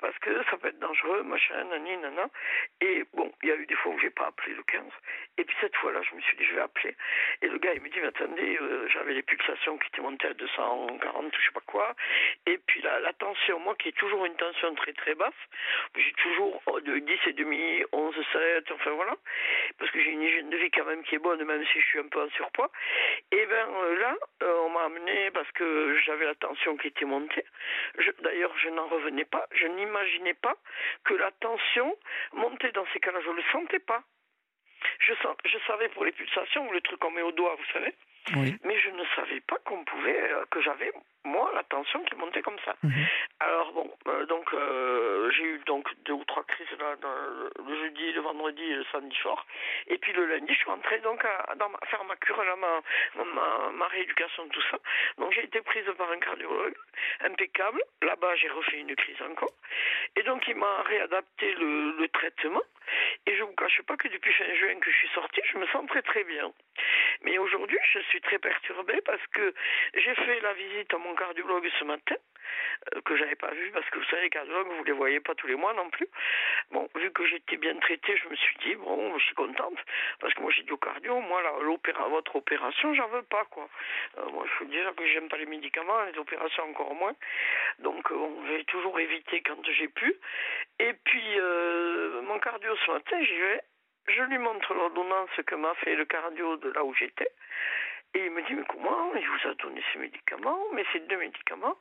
parce 0.01 0.17
que 0.19 0.43
ça 0.49 0.57
peut 0.57 0.69
être 0.69 0.79
dangereux, 0.79 1.23
machin, 1.23 1.63
nani, 1.65 1.97
nana. 1.97 2.29
Et 2.81 3.03
bon, 3.13 3.31
il 3.43 3.49
y 3.49 3.51
a 3.51 3.55
eu 3.55 3.65
des 3.65 3.75
fois 3.75 3.93
où 3.93 3.99
j'ai 3.99 4.09
pas 4.09 4.27
appelé 4.27 4.53
le 4.53 4.63
15. 4.63 4.83
Et 5.37 5.43
puis 5.43 5.55
cette 5.61 5.75
fois-là, 5.75 6.01
je 6.09 6.15
me 6.15 6.21
suis 6.21 6.37
dit 6.37 6.45
je 6.45 6.55
vais 6.55 6.61
appeler. 6.61 6.95
Et 7.41 7.47
le 7.47 7.57
gars, 7.57 7.73
il 7.73 7.81
me 7.81 7.89
dit 7.89 7.99
mais 7.99 8.07
attendez, 8.07 8.57
euh, 8.61 8.87
j'avais 8.89 9.13
les 9.13 9.23
pulsations 9.23 9.77
qui 9.77 9.87
étaient 9.87 10.01
montées 10.01 10.27
à 10.27 10.33
240, 10.33 11.35
je 11.35 11.45
sais 11.45 11.51
pas 11.53 11.61
quoi. 11.65 11.95
Et 12.45 12.57
puis 12.57 12.81
la, 12.81 13.13
tension, 13.13 13.59
moi 13.59 13.75
qui 13.75 13.89
ai 13.89 13.93
toujours 13.93 14.25
une 14.25 14.35
tension 14.35 14.73
très 14.75 14.93
très 14.93 15.15
basse, 15.15 15.33
j'ai 15.95 16.13
toujours 16.13 16.61
oh, 16.67 16.79
de 16.79 16.99
10 16.99 17.19
et 17.27 17.33
demi, 17.33 17.83
11, 17.91 18.15
7, 18.31 18.71
enfin 18.71 18.91
voilà. 18.91 19.15
Parce 19.77 19.91
que 19.91 19.99
j'ai 20.01 20.11
une 20.11 20.21
hygiène 20.21 20.49
de 20.49 20.57
vie 20.57 20.71
quand 20.71 20.85
même 20.85 21.03
qui 21.03 21.15
est 21.15 21.19
bonne, 21.19 21.43
même 21.43 21.65
si 21.65 21.79
je 21.79 21.85
suis 21.85 21.99
un 21.99 22.07
peu 22.07 22.21
en 22.21 22.29
surpoids. 22.29 22.71
Et 23.31 23.45
ben 23.45 23.67
euh, 23.69 23.99
là, 23.99 24.15
euh, 24.43 24.59
on 24.65 24.69
m'a 24.69 24.85
amené 24.85 25.31
parce 25.31 25.51
que 25.51 25.97
j'avais 26.05 26.25
la 26.25 26.35
tension 26.35 26.77
qui 26.77 26.87
était 26.87 27.05
montée. 27.05 27.45
D'ailleurs, 28.21 28.55
je 28.57 28.69
n'en 28.69 28.87
revenais 28.87 29.25
pas. 29.25 29.47
Je 29.51 29.67
n'imaginais 29.67 30.35
pas 30.35 30.55
que 31.03 31.13
la 31.15 31.31
tension 31.31 31.95
montait 32.33 32.71
dans 32.71 32.85
ces 32.93 32.99
cas-là. 32.99 33.19
Je 33.21 33.29
ne 33.29 33.35
le 33.35 33.43
sentais 33.51 33.79
pas. 33.79 34.03
Je, 34.99 35.13
je 35.45 35.57
savais 35.67 35.89
pour 35.89 36.05
les 36.05 36.11
pulsations, 36.11 36.71
le 36.71 36.81
truc 36.81 36.99
qu'on 36.99 37.11
met 37.11 37.21
au 37.21 37.31
doigt, 37.31 37.55
vous 37.55 37.73
savez. 37.73 37.93
Mais 38.35 38.79
je 38.79 38.89
ne 38.89 39.03
savais 39.15 39.39
pas 39.41 39.57
qu'on 39.63 39.83
pouvait, 39.85 40.31
euh, 40.31 40.43
que 40.51 40.61
j'avais 40.61 40.91
moi 41.23 41.51
la 41.53 41.63
tension 41.63 42.03
qui 42.03 42.15
montait 42.15 42.41
comme 42.41 42.59
ça. 42.65 42.75
Mhm. 42.83 43.05
Alors 43.39 43.71
bon, 43.73 43.91
euh, 44.07 44.25
donc 44.25 44.53
euh, 44.53 45.29
j'ai 45.31 45.43
eu 45.43 45.59
donc 45.65 45.87
deux 46.05 46.13
ou 46.13 46.23
trois 46.25 46.43
crises 46.43 46.67
là, 46.79 46.95
le 47.01 47.75
jeudi, 47.75 48.11
le 48.11 48.21
vendredi, 48.21 48.63
et 48.63 48.75
le 48.75 48.85
samedi 48.91 49.15
fort. 49.17 49.45
Et 49.87 49.97
puis 49.97 50.13
le 50.13 50.25
lundi, 50.25 50.53
je 50.53 50.57
suis 50.57 50.69
rentrée 50.69 50.99
donc 50.99 51.23
à, 51.23 51.55
faire 51.87 52.03
ma 52.05 52.15
cure 52.17 52.43
là, 52.43 52.55
ma, 52.55 53.23
ma, 53.23 53.71
ma 53.71 53.87
rééducation, 53.87 54.47
tout 54.49 54.63
ça. 54.71 54.77
Donc 55.17 55.31
j'ai 55.33 55.43
été 55.43 55.61
prise 55.61 55.85
par 55.97 56.11
un 56.11 56.19
cardiologue, 56.19 56.75
impeccable. 57.21 57.81
Là-bas, 58.01 58.35
j'ai 58.35 58.49
refait 58.49 58.79
une 58.79 58.95
crise 58.95 59.21
encore. 59.21 59.53
Et 60.15 60.23
donc 60.23 60.47
il 60.47 60.55
m'a 60.55 60.81
réadapté 60.83 61.53
le, 61.55 61.97
le 61.97 62.07
traitement. 62.09 62.63
Et 63.27 63.35
je 63.35 63.43
vous 63.43 63.53
cache 63.53 63.81
pas 63.81 63.97
que 63.97 64.07
depuis 64.07 64.31
fin 64.33 64.55
juin 64.55 64.79
que 64.79 64.89
je 64.89 64.95
suis 64.95 65.09
sortie, 65.09 65.41
je 65.51 65.57
me 65.57 65.67
sens 65.67 65.85
très 65.87 66.01
très 66.01 66.23
bien. 66.23 66.49
Mais 67.23 67.37
aujourd'hui, 67.37 67.77
je 67.93 67.99
suis 67.99 68.21
très 68.21 68.39
perturbée 68.39 69.01
parce 69.05 69.25
que 69.27 69.53
j'ai 69.93 70.15
fait 70.15 70.39
la 70.41 70.53
visite 70.53 70.93
à 70.93 70.97
mon 70.97 71.15
cardiologue 71.15 71.67
ce 71.79 71.83
matin, 71.83 72.15
euh, 72.95 73.01
que 73.01 73.15
j'avais 73.15 73.35
pas 73.35 73.51
vu 73.51 73.71
parce 73.71 73.89
que 73.89 73.99
vous 73.99 74.05
savez, 74.05 74.23
les 74.23 74.29
cardiologues, 74.29 74.67
vous 74.67 74.83
les 74.83 74.91
voyez 74.91 75.19
pas 75.19 75.35
tous 75.35 75.47
les 75.47 75.55
mois 75.55 75.73
non 75.73 75.89
plus. 75.89 76.07
Bon, 76.71 76.87
vu 76.95 77.11
que 77.11 77.25
j'étais 77.25 77.57
bien 77.57 77.75
traitée, 77.77 78.17
je 78.17 78.29
me 78.29 78.35
suis 78.35 78.57
dit, 78.59 78.75
bon, 78.75 79.17
je 79.17 79.25
suis 79.25 79.35
contente 79.35 79.77
parce 80.19 80.33
que 80.33 80.41
moi 80.41 80.51
j'ai 80.51 80.63
du 80.63 80.77
cardio, 80.77 81.19
moi, 81.21 81.41
l'opéra, 81.61 82.07
votre 82.07 82.35
opération, 82.35 82.93
j'en 82.93 83.07
veux 83.07 83.23
pas, 83.23 83.45
quoi. 83.45 83.67
Euh, 84.17 84.29
moi, 84.31 84.45
je 84.45 84.63
veux 84.63 84.69
dire 84.69 84.93
que 84.95 85.05
j'aime 85.07 85.29
pas 85.29 85.37
les 85.37 85.45
médicaments, 85.45 86.03
les 86.03 86.17
opérations 86.19 86.63
encore 86.69 86.93
moins. 86.93 87.15
Donc, 87.79 88.11
euh, 88.11 88.27
j'ai 88.49 88.63
toujours 88.65 88.99
évité 88.99 89.41
quand 89.41 89.63
j'ai 89.71 89.87
pu. 89.87 90.15
Et 90.79 90.93
puis, 90.93 91.37
mon 92.23 92.39
cardio 92.39 92.75
ce 92.85 92.91
matin, 92.91 93.23
j'y 93.23 93.37
vais. 93.37 93.61
Je 94.07 94.23
lui 94.23 94.37
montre 94.37 94.73
l'ordonnance 94.73 95.29
que 95.45 95.55
m'a 95.55 95.73
fait 95.75 95.95
le 95.95 96.05
cardio 96.05 96.57
de 96.57 96.71
là 96.71 96.83
où 96.83 96.93
j'étais. 96.93 97.29
Et 98.13 98.25
il 98.25 98.31
me 98.31 98.41
dit, 98.43 98.53
mais 98.53 98.63
comment 98.67 99.13
Il 99.15 99.27
vous 99.27 99.49
a 99.49 99.53
donné 99.55 99.83
ces 99.91 99.99
médicaments, 99.99 100.59
mais 100.73 100.85
ces 100.93 101.01
deux 101.01 101.17
médicaments, 101.17 101.75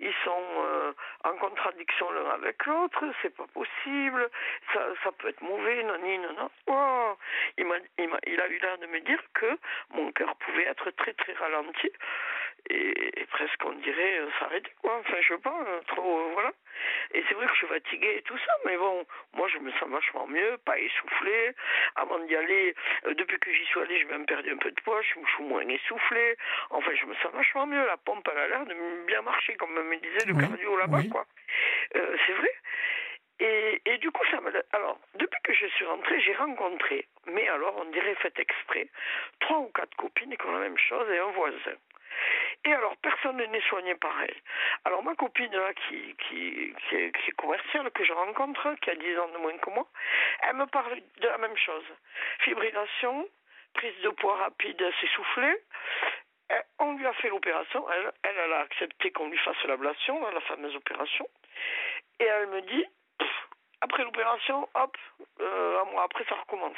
ils 0.00 0.12
sont 0.24 0.44
euh, 0.58 0.92
en 1.24 1.32
contradiction 1.34 2.10
l'un 2.10 2.30
avec 2.30 2.66
l'autre, 2.66 3.04
c'est 3.22 3.34
pas 3.34 3.46
possible, 3.54 4.28
ça, 4.72 4.80
ça 5.04 5.12
peut 5.12 5.28
être 5.28 5.40
mauvais, 5.40 5.84
non, 5.84 5.98
non. 6.36 6.50
Oh 6.66 7.16
il, 7.56 7.66
il 8.26 8.40
a 8.40 8.48
eu 8.48 8.58
l'air 8.58 8.78
de 8.78 8.86
me 8.86 9.00
dire 9.00 9.22
que 9.34 9.58
mon 9.90 10.10
cœur 10.12 10.34
pouvait 10.36 10.64
être 10.64 10.90
très 10.90 11.12
très 11.12 11.32
ralenti. 11.34 11.90
Et, 12.70 13.26
presque 13.30 13.64
on 13.64 13.72
dirait 13.72 14.18
euh, 14.18 14.28
s'arrêter 14.38 14.70
quoi. 14.80 14.98
Enfin 15.00 15.16
je 15.20 15.34
sais 15.34 15.40
pas 15.40 15.54
euh, 15.68 15.80
trop 15.86 16.18
euh, 16.18 16.30
voilà. 16.32 16.52
Et 17.14 17.22
c'est 17.28 17.34
vrai 17.34 17.46
que 17.46 17.52
je 17.52 17.58
suis 17.58 17.66
fatiguée 17.66 18.16
et 18.18 18.22
tout 18.22 18.38
ça 18.38 18.52
mais 18.64 18.76
bon 18.76 19.06
moi 19.34 19.48
je 19.48 19.58
me 19.58 19.70
sens 19.72 19.88
vachement 19.88 20.26
mieux 20.26 20.58
pas 20.64 20.78
essoufflé 20.78 21.54
avant 21.96 22.18
d'y 22.20 22.34
aller 22.34 22.74
depuis 23.06 23.38
que 23.38 23.52
j'y 23.52 23.64
suis 23.66 23.80
allée 23.80 23.98
j'ai 23.98 24.06
même 24.06 24.26
perdu 24.26 24.50
un 24.50 24.56
peu 24.56 24.70
de 24.70 24.80
poids 24.80 25.00
je, 25.02 25.08
suis 25.08 25.44
moins 25.44 25.66
essoufflé 25.68 26.36
enfin 26.70 26.90
je 26.94 27.06
me 27.06 27.14
sens 27.16 27.32
vachement 27.32 27.66
mieux. 27.66 27.84
La 27.86 27.96
pompe 27.96 28.28
elle 28.32 28.38
a 28.38 28.48
l'air 28.48 28.66
de 28.66 28.74
bien 29.06 29.22
marcher 29.22 29.54
comme 29.56 29.74
me 29.74 29.96
disait 29.96 30.26
le 30.26 30.34
cardio 30.34 30.76
là-bas 30.78 31.02
quoi. 31.10 31.26
C'est 31.92 32.32
vrai. 32.32 32.52
Et, 33.40 33.80
et, 33.86 33.98
du 33.98 34.10
coup, 34.10 34.24
ça 34.32 34.40
me. 34.40 34.50
Alors, 34.72 34.98
depuis 35.14 35.40
que 35.44 35.52
je 35.52 35.66
suis 35.66 35.84
rentrée, 35.84 36.20
j'ai 36.20 36.34
rencontré, 36.34 37.06
mais 37.26 37.48
alors, 37.48 37.76
on 37.78 37.84
dirait 37.90 38.16
fait 38.16 38.36
exprès, 38.38 38.88
trois 39.38 39.58
ou 39.58 39.68
quatre 39.68 39.94
copines 39.96 40.36
qui 40.36 40.46
ont 40.46 40.52
la 40.52 40.60
même 40.60 40.78
chose 40.78 41.08
et 41.08 41.18
un 41.18 41.30
voisin. 41.30 41.76
Et 42.64 42.72
alors, 42.72 42.96
personne 42.98 43.36
n'est 43.36 43.60
soigné 43.68 43.94
pareil. 43.94 44.34
Alors, 44.84 45.02
ma 45.02 45.14
copine, 45.14 45.52
là, 45.52 45.72
qui, 45.74 46.14
qui, 46.16 46.74
qui, 46.88 46.96
est, 46.96 47.12
qui, 47.12 47.30
est, 47.30 47.36
commerciale, 47.36 47.90
que 47.92 48.04
je 48.04 48.12
rencontre, 48.12 48.74
qui 48.82 48.90
a 48.90 48.94
10 48.94 49.18
ans 49.18 49.28
de 49.28 49.38
moins 49.38 49.56
que 49.58 49.70
moi, 49.70 49.86
elle 50.42 50.56
me 50.56 50.66
parle 50.66 51.00
de 51.20 51.28
la 51.28 51.38
même 51.38 51.56
chose. 51.56 51.84
Fibrillation, 52.40 53.28
prise 53.74 53.98
de 54.02 54.10
poids 54.10 54.36
rapide, 54.36 54.82
s'essouffler. 55.00 55.62
On 56.78 56.94
lui 56.94 57.06
a 57.06 57.12
fait 57.14 57.28
l'opération. 57.28 57.84
Elle, 57.90 58.12
elle, 58.22 58.52
a 58.52 58.60
accepté 58.60 59.10
qu'on 59.12 59.28
lui 59.28 59.38
fasse 59.38 59.62
l'ablation, 59.64 60.20
la 60.30 60.40
fameuse 60.40 60.74
opération. 60.76 61.28
Et 62.20 62.24
elle 62.24 62.48
me 62.48 62.62
dit, 62.62 62.86
après 63.80 64.02
l'opération, 64.02 64.68
hop, 64.74 64.96
euh, 65.40 65.80
un 65.80 65.84
mois 65.90 66.04
après, 66.04 66.24
ça 66.28 66.34
recommence. 66.34 66.76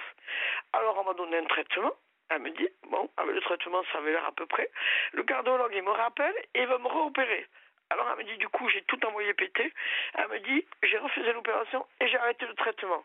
Alors, 0.73 0.99
on 0.99 1.04
m'a 1.04 1.14
donné 1.14 1.38
un 1.38 1.44
traitement. 1.44 1.92
Elle 2.31 2.43
me 2.43 2.51
dit, 2.51 2.69
bon, 2.89 3.11
avec 3.17 3.35
le 3.35 3.41
traitement, 3.41 3.83
ça 3.93 3.99
avait 3.99 4.13
l'air 4.13 4.25
à 4.25 4.33
peu 4.33 4.47
près. 4.47 4.71
Le 5.13 5.23
cardiologue, 5.25 5.73
il 5.75 5.83
me 5.83 5.91
rappelle 5.91 6.35
et 6.55 6.63
il 6.63 6.67
va 6.67 6.79
me 6.79 6.89
réopérer. 6.89 7.47
Alors 7.91 8.07
elle 8.13 8.25
me 8.25 8.31
dit, 8.31 8.39
du 8.39 8.49
coup, 8.49 8.69
j'ai 8.69 8.83
tout 8.83 9.05
envoyé 9.05 9.35
péter. 9.35 9.73
Elle 10.15 10.29
me 10.29 10.39
dit, 10.39 10.65
j'ai 10.85 10.99
refusé 10.99 11.33
l'opération 11.33 11.85
et 12.01 12.07
j'ai 12.07 12.19
arrêté 12.19 12.47
le 12.47 12.55
traitement. 12.55 13.05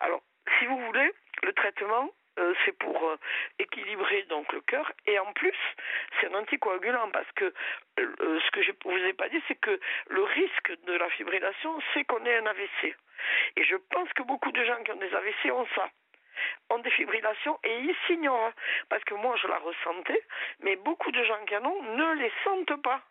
Alors, 0.00 0.22
si 0.58 0.66
vous 0.66 0.78
voulez, 0.78 1.12
le 1.42 1.52
traitement, 1.52 2.10
euh, 2.38 2.54
c'est 2.64 2.78
pour 2.78 2.96
euh, 3.08 3.16
équilibrer 3.58 4.22
donc 4.24 4.52
le 4.52 4.60
cœur 4.60 4.90
et 5.06 5.18
en 5.18 5.32
plus 5.32 5.56
c'est 6.20 6.28
un 6.28 6.38
anticoagulant 6.38 7.10
parce 7.10 7.30
que 7.32 7.52
euh, 7.98 8.40
ce 8.40 8.50
que 8.52 8.62
je 8.62 8.70
vous 8.84 8.96
ai 8.96 9.12
pas 9.14 9.28
dit 9.28 9.42
c'est 9.48 9.56
que 9.56 9.80
le 10.08 10.22
risque 10.22 10.72
de 10.86 10.92
la 10.92 11.10
fibrillation 11.10 11.76
c'est 11.92 12.04
qu'on 12.04 12.24
ait 12.24 12.36
un 12.36 12.46
AVC 12.46 12.94
et 13.56 13.64
je 13.64 13.74
pense 13.90 14.10
que 14.12 14.22
beaucoup 14.22 14.52
de 14.52 14.64
gens 14.64 14.80
qui 14.84 14.92
ont 14.92 14.96
des 14.96 15.12
AVC 15.12 15.50
ont 15.52 15.66
ça 15.74 15.90
ont 16.70 16.78
des 16.78 16.90
fibrillations 16.90 17.58
et 17.64 17.78
ils 17.80 17.96
s'ignorent 18.06 18.52
parce 18.88 19.04
que 19.04 19.14
moi 19.14 19.36
je 19.40 19.46
la 19.48 19.58
ressentais 19.58 20.22
mais 20.60 20.76
beaucoup 20.76 21.10
de 21.10 21.22
gens 21.24 21.44
qui 21.46 21.56
en 21.56 21.64
ont 21.64 21.82
ne 21.82 22.14
les 22.14 22.32
sentent 22.44 22.82
pas 22.82 23.02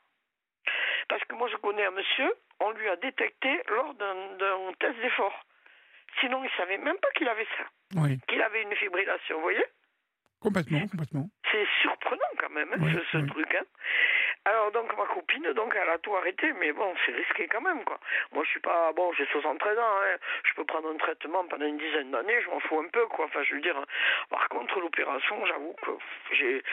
parce 1.07 1.23
que 1.25 1.35
moi 1.35 1.47
je 1.49 1.57
connais 1.57 1.85
un 1.85 1.91
monsieur 1.91 2.33
on 2.59 2.71
lui 2.71 2.89
a 2.89 2.95
détecté 2.97 3.61
lors 3.69 3.93
d'un 3.95 4.73
test 4.79 4.99
d'effort 4.99 5.45
sinon 6.19 6.43
il 6.43 6.49
savait 6.57 6.77
même 6.77 6.97
pas 6.97 7.11
qu'il 7.11 7.27
avait 7.27 7.47
ça 7.57 7.65
qu'il 8.27 8.41
avait 8.41 8.63
une 8.63 8.75
fibrillation, 8.75 9.35
vous 9.35 9.41
voyez? 9.41 9.65
Complètement, 10.39 10.87
complètement. 10.87 11.29
C'est 11.51 11.65
surprenant 11.81 12.31
quand 12.37 12.49
même, 12.49 12.69
hein, 12.71 13.01
ce, 13.11 13.17
truc. 13.17 13.55
Hein. 13.55 13.65
Alors 14.45 14.71
donc 14.71 14.95
ma 14.97 15.05
copine, 15.05 15.51
donc 15.53 15.75
elle 15.75 15.89
a 15.89 15.97
tout 15.99 16.15
arrêté, 16.15 16.53
mais 16.59 16.71
bon, 16.71 16.93
c'est 17.05 17.11
risqué 17.11 17.47
quand 17.47 17.61
même 17.61 17.83
quoi. 17.83 17.99
Moi 18.33 18.43
je 18.45 18.49
suis 18.49 18.59
pas, 18.59 18.91
bon, 18.93 19.11
j'ai 19.13 19.25
73 19.25 19.77
ans, 19.77 19.81
hein. 19.81 20.17
je 20.43 20.53
peux 20.55 20.65
prendre 20.65 20.89
un 20.89 20.97
traitement 20.97 21.43
pendant 21.45 21.65
une 21.65 21.77
dizaine 21.77 22.11
d'années, 22.11 22.41
je 22.41 22.49
m'en 22.49 22.59
fous 22.61 22.79
un 22.79 22.87
peu 22.87 23.05
quoi. 23.07 23.25
Enfin 23.25 23.43
je 23.43 23.55
veux 23.55 23.61
dire, 23.61 23.79
par 24.29 24.47
contre 24.49 24.79
l'opération, 24.79 25.45
j'avoue 25.45 25.75
que 25.83 25.91
j'ai, 26.31 26.63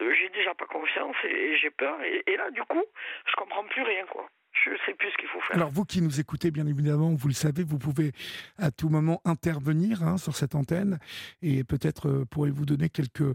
j'ai 0.00 0.28
déjà 0.30 0.54
pas 0.54 0.66
confiance 0.66 1.16
et, 1.24 1.56
j'ai 1.56 1.70
peur. 1.70 2.02
Et, 2.02 2.22
et 2.26 2.36
là 2.36 2.50
du 2.50 2.62
coup, 2.64 2.84
je 3.26 3.34
comprends 3.36 3.64
plus 3.64 3.82
rien 3.82 4.04
quoi 4.06 4.26
je 4.64 4.70
ne 4.70 4.76
sais 4.86 4.94
plus 4.94 5.10
ce 5.10 5.16
qu'il 5.16 5.28
faut 5.28 5.40
faire. 5.40 5.56
Alors 5.56 5.70
vous 5.70 5.84
qui 5.84 6.02
nous 6.02 6.20
écoutez, 6.20 6.50
bien 6.50 6.66
évidemment, 6.66 7.14
vous 7.14 7.28
le 7.28 7.34
savez, 7.34 7.64
vous 7.64 7.78
pouvez 7.78 8.12
à 8.58 8.70
tout 8.70 8.88
moment 8.88 9.20
intervenir 9.24 10.02
hein, 10.02 10.18
sur 10.18 10.36
cette 10.36 10.54
antenne 10.54 10.98
et 11.40 11.64
peut-être 11.64 12.08
euh, 12.08 12.24
pourrez-vous 12.30 12.66
donner 12.66 12.88
quelques 12.88 13.34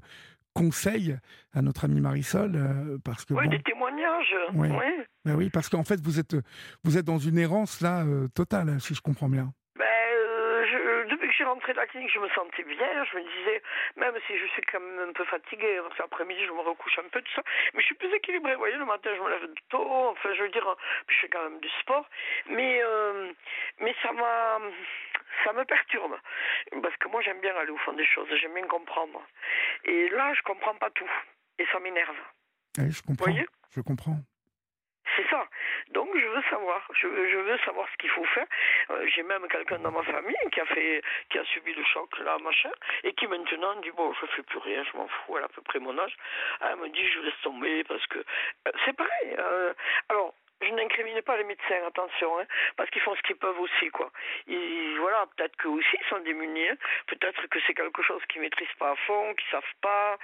conseils 0.53 1.17
à 1.53 1.61
notre 1.61 1.85
ami 1.85 2.01
Marisol 2.01 2.55
euh, 2.55 2.97
parce 3.03 3.25
que 3.25 3.33
oui, 3.33 3.47
des 3.49 3.61
témoignages. 3.61 3.76
Oui. 4.53 4.69
Ben 5.25 5.35
oui, 5.35 5.49
parce 5.49 5.69
qu'en 5.69 5.83
fait 5.83 5.99
vous 6.01 6.19
êtes 6.19 6.35
vous 6.83 6.97
êtes 6.97 7.05
dans 7.05 7.19
une 7.19 7.37
errance 7.37 7.81
là 7.81 8.03
euh, 8.05 8.27
totale, 8.29 8.79
si 8.79 8.93
je 8.93 9.01
comprends 9.01 9.29
bien 9.29 9.51
rentrée 11.47 11.73
de 11.73 11.77
la 11.77 11.87
clinique, 11.87 12.11
je 12.13 12.19
me 12.19 12.29
sentais 12.29 12.63
bien. 12.63 13.03
Je 13.05 13.17
me 13.17 13.23
disais, 13.23 13.61
même 13.95 14.15
si 14.27 14.37
je 14.37 14.45
suis 14.47 14.61
quand 14.63 14.79
même 14.79 15.09
un 15.09 15.13
peu 15.13 15.25
fatiguée, 15.25 15.79
parce 15.83 15.97
qu'après-midi, 15.97 16.45
je 16.45 16.51
me 16.51 16.61
recouche 16.61 16.99
un 16.99 17.09
peu, 17.09 17.21
tout 17.21 17.31
ça. 17.35 17.43
Mais 17.73 17.81
je 17.81 17.85
suis 17.85 17.95
plus 17.95 18.13
équilibrée. 18.13 18.53
Vous 18.53 18.59
voyez, 18.59 18.75
le 18.75 18.85
matin, 18.85 19.09
je 19.15 19.21
me 19.21 19.29
lève 19.29 19.47
tôt. 19.69 20.09
Enfin, 20.11 20.33
je 20.33 20.43
veux 20.43 20.49
dire, 20.49 20.75
je 21.07 21.15
fais 21.19 21.29
quand 21.29 21.43
même 21.43 21.59
du 21.59 21.69
sport. 21.81 22.05
Mais, 22.49 22.81
euh, 22.83 23.31
mais 23.79 23.95
ça 24.01 24.11
m'a. 24.11 24.59
Ça 25.43 25.53
me 25.53 25.63
perturbe. 25.65 26.17
Parce 26.81 26.97
que 26.97 27.07
moi, 27.09 27.21
j'aime 27.21 27.39
bien 27.41 27.55
aller 27.55 27.71
au 27.71 27.77
fond 27.77 27.93
des 27.93 28.05
choses. 28.05 28.27
J'aime 28.41 28.53
bien 28.53 28.67
comprendre. 28.67 29.21
Et 29.85 30.09
là, 30.09 30.33
je 30.33 30.41
comprends 30.41 30.75
pas 30.75 30.89
tout. 30.89 31.09
Et 31.59 31.65
ça 31.71 31.79
m'énerve. 31.79 32.17
Oui, 32.77 32.91
je 32.91 33.01
comprends. 33.01 33.25
Vous 33.25 33.31
voyez 33.31 33.47
je 33.75 33.81
comprends. 33.81 34.17
C'est 35.15 35.27
ça. 35.29 35.47
Donc 35.91 36.09
je 36.15 36.25
veux 36.25 36.41
savoir, 36.49 36.81
je 36.99 37.07
veux, 37.07 37.29
je 37.29 37.37
veux 37.37 37.57
savoir 37.59 37.87
ce 37.91 37.97
qu'il 37.97 38.09
faut 38.09 38.25
faire. 38.25 38.45
Euh, 38.89 39.07
j'ai 39.15 39.23
même 39.23 39.47
quelqu'un 39.47 39.79
dans 39.79 39.91
ma 39.91 40.03
famille 40.03 40.35
qui 40.51 40.59
a 40.59 40.65
fait, 40.65 41.01
qui 41.29 41.37
a 41.37 41.45
subi 41.45 41.73
le 41.73 41.83
choc 41.85 42.09
là, 42.19 42.37
machin, 42.39 42.71
et 43.03 43.13
qui 43.13 43.27
maintenant 43.27 43.79
dit 43.81 43.91
bon, 43.91 44.13
je 44.13 44.25
fais 44.27 44.43
plus 44.43 44.59
rien, 44.59 44.83
je 44.83 44.97
m'en 44.97 45.07
fous, 45.07 45.37
elle 45.37 45.43
a 45.43 45.45
à 45.45 45.49
peu 45.49 45.61
près 45.61 45.79
mon 45.79 45.97
âge. 45.97 46.15
Elle 46.61 46.77
me 46.77 46.89
dit 46.89 47.07
je 47.07 47.19
laisse 47.21 47.41
tomber 47.41 47.83
parce 47.85 48.05
que 48.07 48.19
euh, 48.19 48.71
c'est 48.85 48.93
pareil. 48.93 49.35
Euh, 49.37 49.73
alors 50.09 50.33
je 50.61 50.73
n'incrimine 50.73 51.21
pas 51.21 51.37
les 51.37 51.43
médecins, 51.43 51.85
attention, 51.87 52.39
hein, 52.39 52.45
parce 52.75 52.89
qu'ils 52.89 53.01
font 53.01 53.15
ce 53.15 53.21
qu'ils 53.21 53.35
peuvent 53.35 53.59
aussi, 53.59 53.89
quoi. 53.89 54.11
voilà, 54.99 55.25
peut-être 55.35 55.55
qu'eux 55.57 55.69
aussi 55.69 55.97
sont 56.09 56.19
démunis, 56.19 56.69
hein. 56.69 56.77
peut-être 57.07 57.47
que 57.47 57.59
c'est 57.65 57.73
quelque 57.73 58.01
chose 58.01 58.21
qu'ils 58.29 58.41
maîtrisent 58.41 58.67
pas 58.79 58.91
à 58.91 58.95
fond, 58.95 59.33
qu'ils 59.35 59.49
savent 59.51 59.75
pas. 59.81 60.17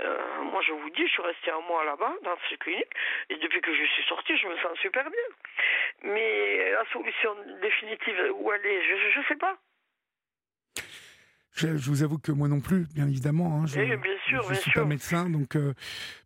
Euh, 0.00 0.42
moi, 0.44 0.62
je 0.66 0.72
vous 0.72 0.90
dis, 0.90 1.06
je 1.06 1.12
suis 1.12 1.22
restée 1.22 1.50
un 1.50 1.60
mois 1.68 1.84
là-bas, 1.84 2.14
dans 2.22 2.36
cette 2.48 2.60
clinique, 2.60 2.92
et 3.30 3.36
depuis 3.36 3.60
que 3.60 3.74
je 3.74 3.84
suis 3.84 4.04
sortie, 4.04 4.36
je 4.36 4.48
me 4.48 4.56
sens 4.58 4.78
super 4.78 5.04
bien. 5.04 5.28
Mais 6.02 6.72
la 6.72 6.84
solution 6.92 7.34
définitive, 7.60 8.32
où 8.34 8.52
elle 8.52 8.64
est, 8.66 8.82
je 8.82 9.18
ne 9.18 9.24
sais 9.24 9.36
pas. 9.36 9.58
Je, 11.56 11.68
vous 11.68 12.02
avoue 12.02 12.18
que 12.18 12.32
moi 12.32 12.48
non 12.48 12.60
plus, 12.60 12.86
bien 12.94 13.06
évidemment. 13.06 13.60
Hein, 13.60 13.66
je 13.66 13.78
ne 13.78 13.94
eh, 13.94 14.54
suis 14.54 14.72
pas 14.72 14.84
médecin, 14.84 15.30
donc, 15.30 15.54
euh, 15.54 15.72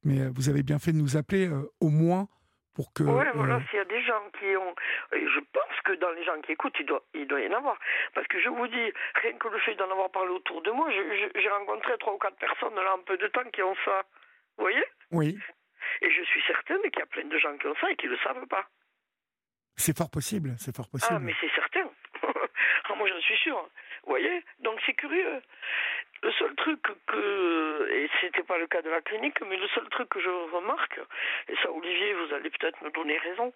mais 0.02 0.26
vous 0.34 0.48
avez 0.48 0.62
bien 0.62 0.78
fait 0.78 0.92
de 0.92 0.96
nous 0.96 1.18
appeler, 1.18 1.48
euh, 1.48 1.70
au 1.80 1.90
moins 1.90 2.28
pour 2.78 2.92
que. 2.94 3.02
Oui, 3.02 3.24
voilà, 3.34 3.56
euh, 3.56 3.60
s'il 3.68 3.78
y 3.78 3.82
a 3.82 3.84
des 3.84 4.00
gens 4.02 4.22
qui 4.38 4.56
ont. 4.56 4.74
Je 5.10 5.40
pense 5.52 5.80
que 5.84 5.94
dans 5.94 6.12
les 6.12 6.22
gens 6.22 6.40
qui 6.42 6.52
écoutent, 6.52 6.76
il 6.78 6.86
doit, 6.86 7.02
il 7.12 7.26
doit 7.26 7.40
y 7.40 7.48
en 7.48 7.58
avoir. 7.58 7.76
Parce 8.14 8.28
que 8.28 8.40
je 8.40 8.48
vous 8.48 8.68
dis, 8.68 8.92
rien 9.20 9.32
que 9.36 9.48
le 9.48 9.58
fait 9.58 9.74
d'en 9.74 9.90
avoir 9.90 10.10
parlé 10.12 10.30
autour 10.30 10.62
de 10.62 10.70
moi, 10.70 10.88
j'ai 10.92 11.48
rencontré 11.48 11.98
trois 11.98 12.14
ou 12.14 12.18
quatre 12.18 12.38
personnes 12.38 12.76
là 12.76 12.94
en 12.94 13.02
peu 13.02 13.16
de 13.18 13.26
temps 13.26 13.50
qui 13.52 13.64
ont 13.64 13.74
ça. 13.84 14.02
Vous 14.56 14.62
voyez? 14.62 14.84
Oui. 15.10 15.36
Et 16.02 16.10
je 16.10 16.22
suis 16.22 16.42
certaine 16.46 16.80
qu'il 16.82 17.00
y 17.00 17.02
a 17.02 17.06
plein 17.06 17.24
de 17.24 17.38
gens 17.38 17.56
qui 17.58 17.66
ont 17.66 17.74
ça 17.80 17.90
et 17.90 17.96
qui 17.96 18.06
ne 18.06 18.12
le 18.12 18.18
savent 18.18 18.46
pas. 18.46 18.68
C'est 19.74 19.96
fort 19.96 20.10
possible, 20.10 20.54
c'est 20.58 20.74
fort 20.74 20.88
possible. 20.88 21.16
Ah, 21.16 21.18
mais 21.18 21.34
c'est 21.40 21.52
certain. 21.56 21.90
Ah, 22.90 22.94
moi, 22.94 23.06
j'en 23.06 23.20
suis 23.20 23.36
sûr. 23.36 23.54
Vous 24.04 24.12
voyez? 24.12 24.42
Donc, 24.60 24.80
c'est 24.86 24.94
curieux. 24.94 25.42
Le 26.22 26.32
seul 26.32 26.54
truc 26.56 26.80
que, 27.06 27.88
et 27.92 28.10
c'était 28.20 28.42
pas 28.42 28.58
le 28.58 28.66
cas 28.66 28.82
de 28.82 28.90
la 28.90 29.00
clinique, 29.00 29.40
mais 29.48 29.56
le 29.56 29.68
seul 29.68 29.88
truc 29.90 30.08
que 30.08 30.20
je 30.20 30.28
remarque, 30.28 31.00
et 31.48 31.54
ça 31.62 31.70
Olivier, 31.70 32.14
vous 32.14 32.34
allez 32.34 32.50
peut-être 32.50 32.82
me 32.82 32.90
donner 32.90 33.18
raison, 33.18 33.52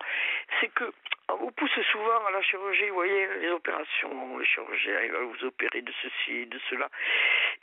c'est 0.61 0.69
que 0.69 0.93
on 1.29 1.37
vous 1.37 1.51
pousse 1.53 1.81
souvent 1.91 2.27
à 2.27 2.31
la 2.31 2.43
chirurgie, 2.43 2.89
vous 2.89 2.95
voyez, 2.95 3.27
les 3.41 3.51
opérations, 3.51 4.39
les 4.39 4.47
chirurgiens, 4.47 5.01
ils 5.03 5.13
vont 5.13 5.27
vous 5.27 5.45
opérer 5.47 5.83
de 5.83 5.93
ceci, 6.03 6.47
de 6.47 6.59
cela. 6.71 6.89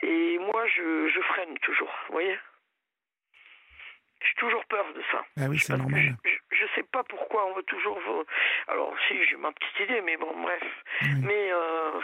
Et 0.02 0.38
moi, 0.38 0.66
je, 0.66 1.08
je 1.08 1.20
freine 1.20 1.56
toujours, 1.58 1.92
vous 2.08 2.14
voyez 2.14 2.38
j'ai 4.22 4.34
toujours 4.34 4.64
peur 4.66 4.84
de 4.94 5.02
ça. 5.10 5.24
Ah 5.38 5.46
oui, 5.48 5.58
c'est 5.58 5.76
normal. 5.76 6.14
Je, 6.24 6.64
ne 6.64 6.68
sais 6.74 6.82
pas 6.92 7.02
pourquoi 7.04 7.46
on 7.46 7.54
veut 7.54 7.62
toujours. 7.62 7.98
Alors, 8.68 8.94
si, 9.08 9.14
j'ai 9.24 9.36
ma 9.36 9.50
petite 9.52 9.80
idée, 9.80 10.02
mais 10.02 10.16
bon, 10.18 10.30
bref. 10.42 10.62
Mais 11.22 11.50
euh, 11.52 12.00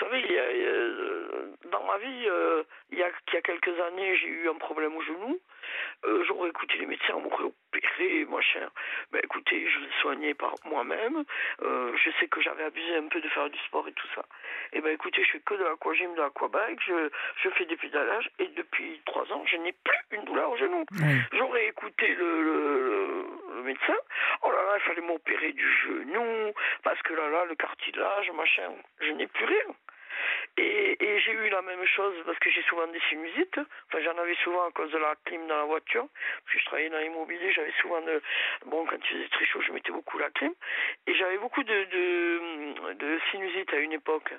vous 0.00 0.06
savez, 0.06 0.24
euh, 0.30 1.52
dans 1.70 1.84
ma 1.84 1.98
vie, 1.98 2.26
euh, 2.26 2.62
il, 2.90 2.98
y 2.98 3.02
a, 3.02 3.08
il 3.28 3.34
y 3.34 3.36
a 3.36 3.42
quelques 3.42 3.80
années, 3.80 4.16
j'ai 4.16 4.28
eu 4.28 4.48
un 4.48 4.54
problème 4.54 4.96
au 4.96 5.02
genou. 5.02 5.38
Euh, 6.04 6.24
j'aurais 6.26 6.48
écouté 6.48 6.78
les 6.78 6.86
médecins 6.86 7.18
m'aurait 7.18 7.44
opéré, 7.44 8.24
machin. 8.24 8.66
Ben 9.12 9.20
écoutez, 9.22 9.68
je 9.68 9.78
l'ai 9.78 9.92
soigné 10.00 10.32
par 10.34 10.54
moi-même. 10.64 11.24
je 11.60 12.10
sais 12.18 12.28
que 12.28 12.40
j'avais 12.40 12.64
abusé 12.64 12.96
un 12.96 13.08
peu 13.08 13.20
de 13.20 13.28
faire 13.28 13.50
du 13.50 13.58
sport 13.58 13.86
et 13.88 13.92
tout 13.92 14.06
ça. 14.14 14.24
Et 14.72 14.80
ben 14.80 14.90
écoutez, 14.94 15.22
je 15.22 15.32
fais 15.32 15.40
que 15.40 15.54
de 15.54 15.64
l'aquagym, 15.64 16.14
de 16.14 16.20
l'aquabike, 16.22 16.80
je, 16.86 17.10
je 17.42 17.50
fais 17.50 17.66
des 17.66 17.76
pédalages 17.76 18.30
et 18.38 18.48
depuis 18.48 19.02
trois 19.04 19.30
ans, 19.32 19.44
je 19.46 19.56
n'ai 19.58 19.72
plus 19.72 20.16
une 20.16 20.24
douleur 20.24 20.50
au 20.50 20.56
genou. 20.56 20.84
J'aurais 21.32 21.66
écouté 21.66 22.08
le, 22.14 22.42
le, 22.42 23.26
le, 23.56 23.62
médecin. 23.62 23.96
Oh 24.42 24.50
là 24.50 24.62
là, 24.62 24.76
il 24.76 24.82
fallait 24.82 25.06
m'opérer 25.06 25.52
du 25.52 25.72
genou 25.84 26.52
parce 26.82 27.00
que 27.02 27.12
là 27.12 27.28
là, 27.28 27.44
le 27.44 27.54
cartilage, 27.54 28.30
machin, 28.32 28.72
je 29.00 29.10
n'ai 29.12 29.26
plus 29.26 29.44
rien. 29.44 29.74
Et, 30.56 30.96
et 31.02 31.20
j'ai 31.20 31.32
eu 31.32 31.48
la 31.48 31.62
même 31.62 31.84
chose 31.86 32.14
parce 32.26 32.38
que 32.38 32.50
j'ai 32.50 32.62
souvent 32.62 32.86
des 32.88 33.00
sinusites. 33.08 33.58
Enfin, 33.88 34.02
j'en 34.02 34.16
avais 34.18 34.36
souvent 34.44 34.66
à 34.66 34.70
cause 34.72 34.90
de 34.90 34.98
la 34.98 35.14
clim 35.24 35.46
dans 35.46 35.56
la 35.56 35.64
voiture. 35.64 36.06
Puis 36.46 36.58
je 36.58 36.64
travaillais 36.66 36.90
dans 36.90 36.98
l'immobilier, 36.98 37.52
j'avais 37.52 37.72
souvent 37.80 38.00
de. 38.02 38.22
Bon, 38.66 38.84
quand 38.86 38.96
il 38.96 39.16
faisait 39.16 39.28
très 39.28 39.46
chaud, 39.46 39.60
je 39.60 39.72
mettais 39.72 39.92
beaucoup 39.92 40.18
la 40.18 40.30
clim. 40.30 40.52
Et 41.06 41.14
j'avais 41.14 41.38
beaucoup 41.38 41.62
de, 41.62 41.84
de, 41.84 42.94
de 42.94 43.20
sinusite 43.30 43.72
à 43.72 43.78
une 43.78 43.92
époque. 43.92 44.32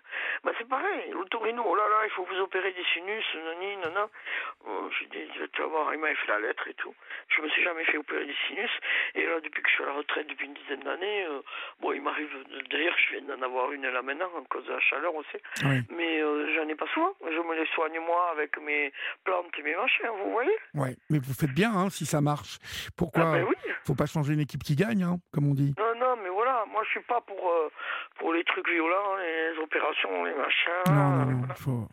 Bah, 0.44 0.52
c'est 0.58 0.68
pareil, 0.68 1.12
l'autorino, 1.12 1.64
oh 1.66 1.76
là 1.76 1.88
là, 1.88 2.06
il 2.06 2.12
faut 2.12 2.24
vous 2.24 2.40
opérer 2.40 2.72
des 2.72 2.84
sinus, 2.94 3.26
nani, 3.36 3.78
nana. 3.78 4.10
Oh, 4.68 4.90
j'ai 5.00 5.06
dit, 5.08 5.28
tu 5.54 5.62
vas 5.62 5.68
voir, 5.68 5.94
il 5.94 6.00
m'avait 6.00 6.16
fait 6.16 6.28
la 6.28 6.40
lettre 6.40 6.68
et 6.68 6.74
tout. 6.76 6.94
Je 7.30 7.42
me 7.42 7.50
suis 7.50 7.64
jamais 7.64 7.84
fait 7.86 7.98
opérer 7.98 8.26
des 8.26 8.36
sinus. 8.48 8.72
Et 9.16 9.26
là, 9.26 9.40
depuis 9.40 9.62
que 9.62 9.70
je 9.70 9.74
suis 9.76 9.84
à 9.84 9.88
la 9.88 9.94
retraite 9.94 10.28
depuis 10.28 10.46
une 10.46 10.54
dizaine 10.54 10.82
d'années, 10.82 11.26
euh, 11.26 11.42
bon, 11.80 11.94
il 11.94 12.02
m'arrive, 12.02 12.30
d'ailleurs, 12.70 12.98
je 12.98 13.18
viens 13.18 13.22
d'en 13.22 13.42
avoir 13.42 13.72
une 13.72 13.88
là 13.88 14.02
maintenant, 14.02 14.30
à 14.38 14.48
cause 14.50 14.66
de 14.66 14.74
la 14.74 14.80
chaleur 14.80 15.14
aussi. 15.16 15.38
Mais 15.96 16.22
euh, 16.22 16.48
j'en 16.56 16.68
ai 16.70 16.76
pas 16.76 16.88
souvent. 16.94 17.14
Je 17.22 17.40
me 17.48 17.56
les 17.56 17.66
soigne 17.76 18.00
moi 18.00 18.30
avec 18.32 18.58
mes 18.62 18.92
plantes 19.26 19.48
et 19.58 19.64
mes 19.64 19.76
machins, 19.76 20.08
vous 20.24 20.32
voyez 20.32 20.56
Ouais, 20.74 20.96
mais 21.10 21.20
vous 21.20 21.34
faites 21.34 21.54
bien 21.54 21.72
hein, 21.76 21.90
si 21.90 22.06
ça 22.06 22.22
marche. 22.22 22.58
Pourquoi 22.98 23.24
Ah 23.28 23.32
ben 23.34 23.44
oui. 23.48 23.56
Faut 23.86 23.96
pas 23.96 24.06
changer 24.06 24.34
une 24.34 24.40
équipe 24.40 24.64
qui 24.64 24.76
gagne, 24.76 25.04
hein, 25.04 25.18
comme 25.34 25.50
on 25.50 25.54
dit? 25.54 25.74
Non, 25.78 25.94
non, 26.00 26.16
mais 26.24 26.30
voilà, 26.30 26.64
moi 26.72 26.82
je 26.86 26.90
suis 26.92 27.02
pas 27.02 27.20
pour, 27.22 27.50
euh, 27.50 27.70
pour 28.20 28.32
les 28.34 28.44
trucs 28.46 28.70
violents, 28.70 29.16
les 29.18 29.58
opérations, 29.62 30.24
les 30.24 30.34
machins. 30.36 30.72
Non, 30.88 30.94
non, 30.94 31.22
euh, 31.22 31.26
non, 31.32 31.38
voilà. 31.40 31.56
faut... 31.56 31.88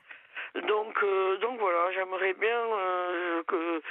Donc, 0.66 0.96
euh, 1.02 1.36
donc 1.38 1.58
voilà, 1.60 1.92
j'aimerais 1.92 2.32
bien 2.34 2.58
euh, 2.58 3.42
que 3.46 3.82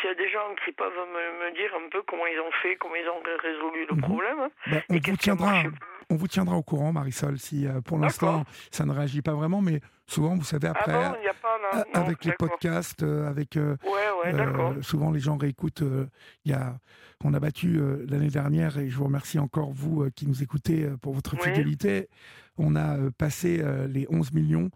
s'il 0.00 0.08
y 0.10 0.12
a 0.12 0.14
des 0.14 0.28
gens 0.30 0.54
qui 0.64 0.72
peuvent 0.72 0.92
me, 0.92 1.44
me 1.46 1.50
dire 1.54 1.72
un 1.74 1.88
peu 1.90 2.02
comment 2.02 2.26
ils 2.26 2.40
ont 2.40 2.50
fait, 2.62 2.76
comment 2.76 2.94
ils 2.96 3.08
ont 3.08 3.20
ré- 3.20 3.36
résolu 3.50 3.86
le 3.88 3.94
Mhm. 3.96 4.00
problème. 4.02 4.40
hein, 4.40 4.50
Ben, 4.66 4.82
on 4.90 4.94
et 4.94 5.00
vous 5.04 5.16
tiendra. 5.16 5.62
On 6.10 6.16
vous 6.16 6.28
tiendra 6.28 6.56
au 6.56 6.62
courant, 6.62 6.92
Marisol, 6.92 7.38
si 7.38 7.66
euh, 7.66 7.80
pour 7.80 7.98
l'instant 7.98 8.44
ça 8.70 8.84
ne 8.84 8.92
réagit 8.92 9.22
pas 9.22 9.34
vraiment, 9.34 9.60
mais 9.60 9.80
souvent, 10.06 10.36
vous 10.36 10.44
savez, 10.44 10.68
après, 10.68 10.92
ah 10.94 11.10
bon, 11.10 11.16
il 11.18 11.22
n'y 11.22 11.28
a 11.28 11.34
pas 11.34 11.58
là 11.58 11.80
a- 11.80 11.84
non, 11.98 12.04
avec 12.06 12.24
les 12.24 12.32
podcasts, 12.32 13.02
euh, 13.02 13.28
avec 13.28 13.56
euh, 13.56 13.76
Ouais, 13.84 13.90
ouais, 13.90 14.32
Euh, 14.34 14.46
d'accord. 14.46 14.74
souvent, 14.84 15.10
les 15.10 15.20
gens 15.20 15.36
réécoutent. 15.36 15.82
euh, 15.82 16.06
Il 16.44 16.50
y 16.50 16.54
a, 16.54 16.78
on 17.24 17.34
a 17.34 17.40
battu 17.40 17.78
euh, 17.80 18.04
l'année 18.08 18.30
dernière, 18.30 18.78
et 18.78 18.88
je 18.88 18.96
vous 18.96 19.04
remercie 19.04 19.38
encore, 19.38 19.72
vous 19.72 20.02
euh, 20.02 20.10
qui 20.10 20.26
nous 20.26 20.42
écoutez, 20.42 20.84
euh, 20.84 20.96
pour 20.96 21.12
votre 21.12 21.34
Oui. 21.36 21.42
fidélité. 21.42 22.08
On 22.56 22.76
a 22.76 22.96
euh, 22.98 23.10
passé 23.16 23.60
euh, 23.60 23.86
les 23.86 24.06
11 24.10 24.32
millions 24.32 24.70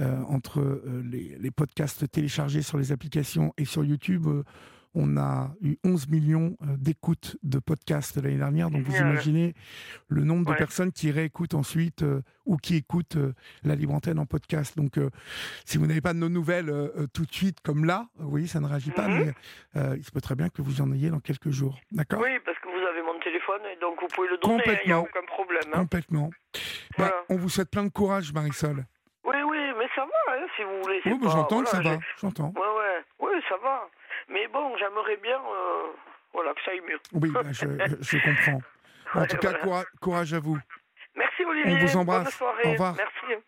euh, 0.00 0.22
entre 0.28 0.60
euh, 0.60 1.02
les, 1.04 1.36
les 1.38 1.50
podcasts 1.50 2.10
téléchargés 2.10 2.62
sur 2.62 2.78
les 2.78 2.90
applications 2.92 3.52
et 3.58 3.64
sur 3.64 3.84
YouTube. 3.84 4.26
On 5.00 5.16
a 5.16 5.50
eu 5.62 5.76
11 5.84 6.08
millions 6.08 6.56
euh, 6.62 6.76
d'écoutes 6.76 7.36
de 7.44 7.58
podcasts 7.60 8.16
l'année 8.16 8.36
dernière. 8.36 8.68
Donc, 8.70 8.82
vous 8.82 8.96
imaginez 8.96 9.54
le 10.08 10.24
nombre 10.24 10.46
de 10.46 10.50
Ouais. 10.50 10.56
personnes 10.56 10.90
qui 10.90 11.10
réécoutent 11.12 11.54
ensuite 11.54 12.02
euh, 12.02 12.20
ou 12.46 12.56
qui 12.56 12.74
écoutent 12.76 13.16
euh, 13.16 13.32
la 13.62 13.76
Libre 13.76 13.94
Antenne 13.94 14.18
en 14.18 14.26
podcast. 14.26 14.76
Donc, 14.76 14.98
euh, 14.98 15.10
si 15.64 15.78
vous 15.78 15.86
n'avez 15.86 16.00
pas 16.00 16.12
de 16.14 16.18
nos 16.18 16.28
nouvelles 16.28 16.72
tout 17.14 17.24
de 17.24 17.32
suite, 17.32 17.60
comme 17.62 17.84
là, 17.84 18.06
oui, 18.18 18.48
ça 18.48 18.58
ne 18.60 18.66
réagit 18.66 18.90
pas, 18.90 19.06
Mhm. 19.08 19.32
mais 19.74 19.96
il 19.96 20.04
se 20.04 20.10
peut 20.10 20.20
très 20.20 20.34
bien 20.34 20.48
que 20.48 20.62
vous 20.62 20.80
en 20.80 20.92
ayez 20.92 21.10
dans 21.10 21.20
quelques 21.20 21.50
jours. 21.50 21.78
D'accord? 21.92 22.20
Oui, 22.20 22.30
parce 22.44 22.58
que 22.58 22.66
vous 22.68 22.84
avez 22.86 23.02
mon 23.02 23.18
téléphone 23.20 23.60
et 23.72 23.78
donc 23.80 24.00
vous 24.00 24.08
pouvez 24.08 24.28
le 24.28 24.38
donner, 24.38 24.62
il 24.84 24.86
n'y 24.88 24.92
a 24.92 24.96
Complètement. 24.96 25.00
aucun 25.02 25.26
problème. 25.26 25.62
hein. 25.72 25.78
Complètement. 25.78 26.30
Bah, 26.52 26.58
Voilà. 26.98 27.14
on 27.28 27.36
vous 27.36 27.48
souhaite 27.48 27.70
plein 27.70 27.84
de 27.84 27.90
courage, 27.90 28.32
Marisol. 28.32 28.84
Oui, 29.24 29.36
oui, 29.48 29.58
mais 29.78 29.86
ça 29.94 30.02
va, 30.02 30.34
hein, 30.34 30.46
si 30.56 30.62
vous 30.64 30.82
voulez. 30.82 31.00
Oui, 31.06 31.18
bah, 31.22 31.28
j'entends 31.30 31.62
que 31.62 31.68
ça 31.68 31.80
voilà, 31.80 31.96
va. 31.98 32.02
J'entends. 32.20 32.52
j'ai- 32.54 32.60
Ouais, 32.60 32.66
ouais, 32.66 33.04
oui, 33.36 33.42
ça 33.48 33.56
va. 33.62 33.88
Mais 34.28 34.46
bon, 34.48 34.76
j'aimerais 34.76 35.16
bien 35.16 35.38
euh, 35.38 35.86
voilà, 36.32 36.52
que 36.54 36.60
ça 36.62 36.70
aille 36.70 36.82
mieux. 36.82 36.98
Oui, 37.14 37.30
bah, 37.30 37.42
je, 37.50 37.66
je 38.00 38.18
comprends. 38.18 38.60
En 39.14 39.24
tout 39.26 39.38
cas, 39.38 39.52
Voilà. 39.62 39.86
courage 40.02 40.34
à 40.34 40.38
vous. 40.40 40.58
Merci 41.16 41.42
Olivier. 41.42 41.72
On 41.72 41.86
vous 41.86 41.96
embrasse. 41.96 42.24
Bonne 42.24 42.32
soirée. 42.32 42.62
Au 42.66 42.70
revoir. 42.72 42.94
Merci. 42.94 43.42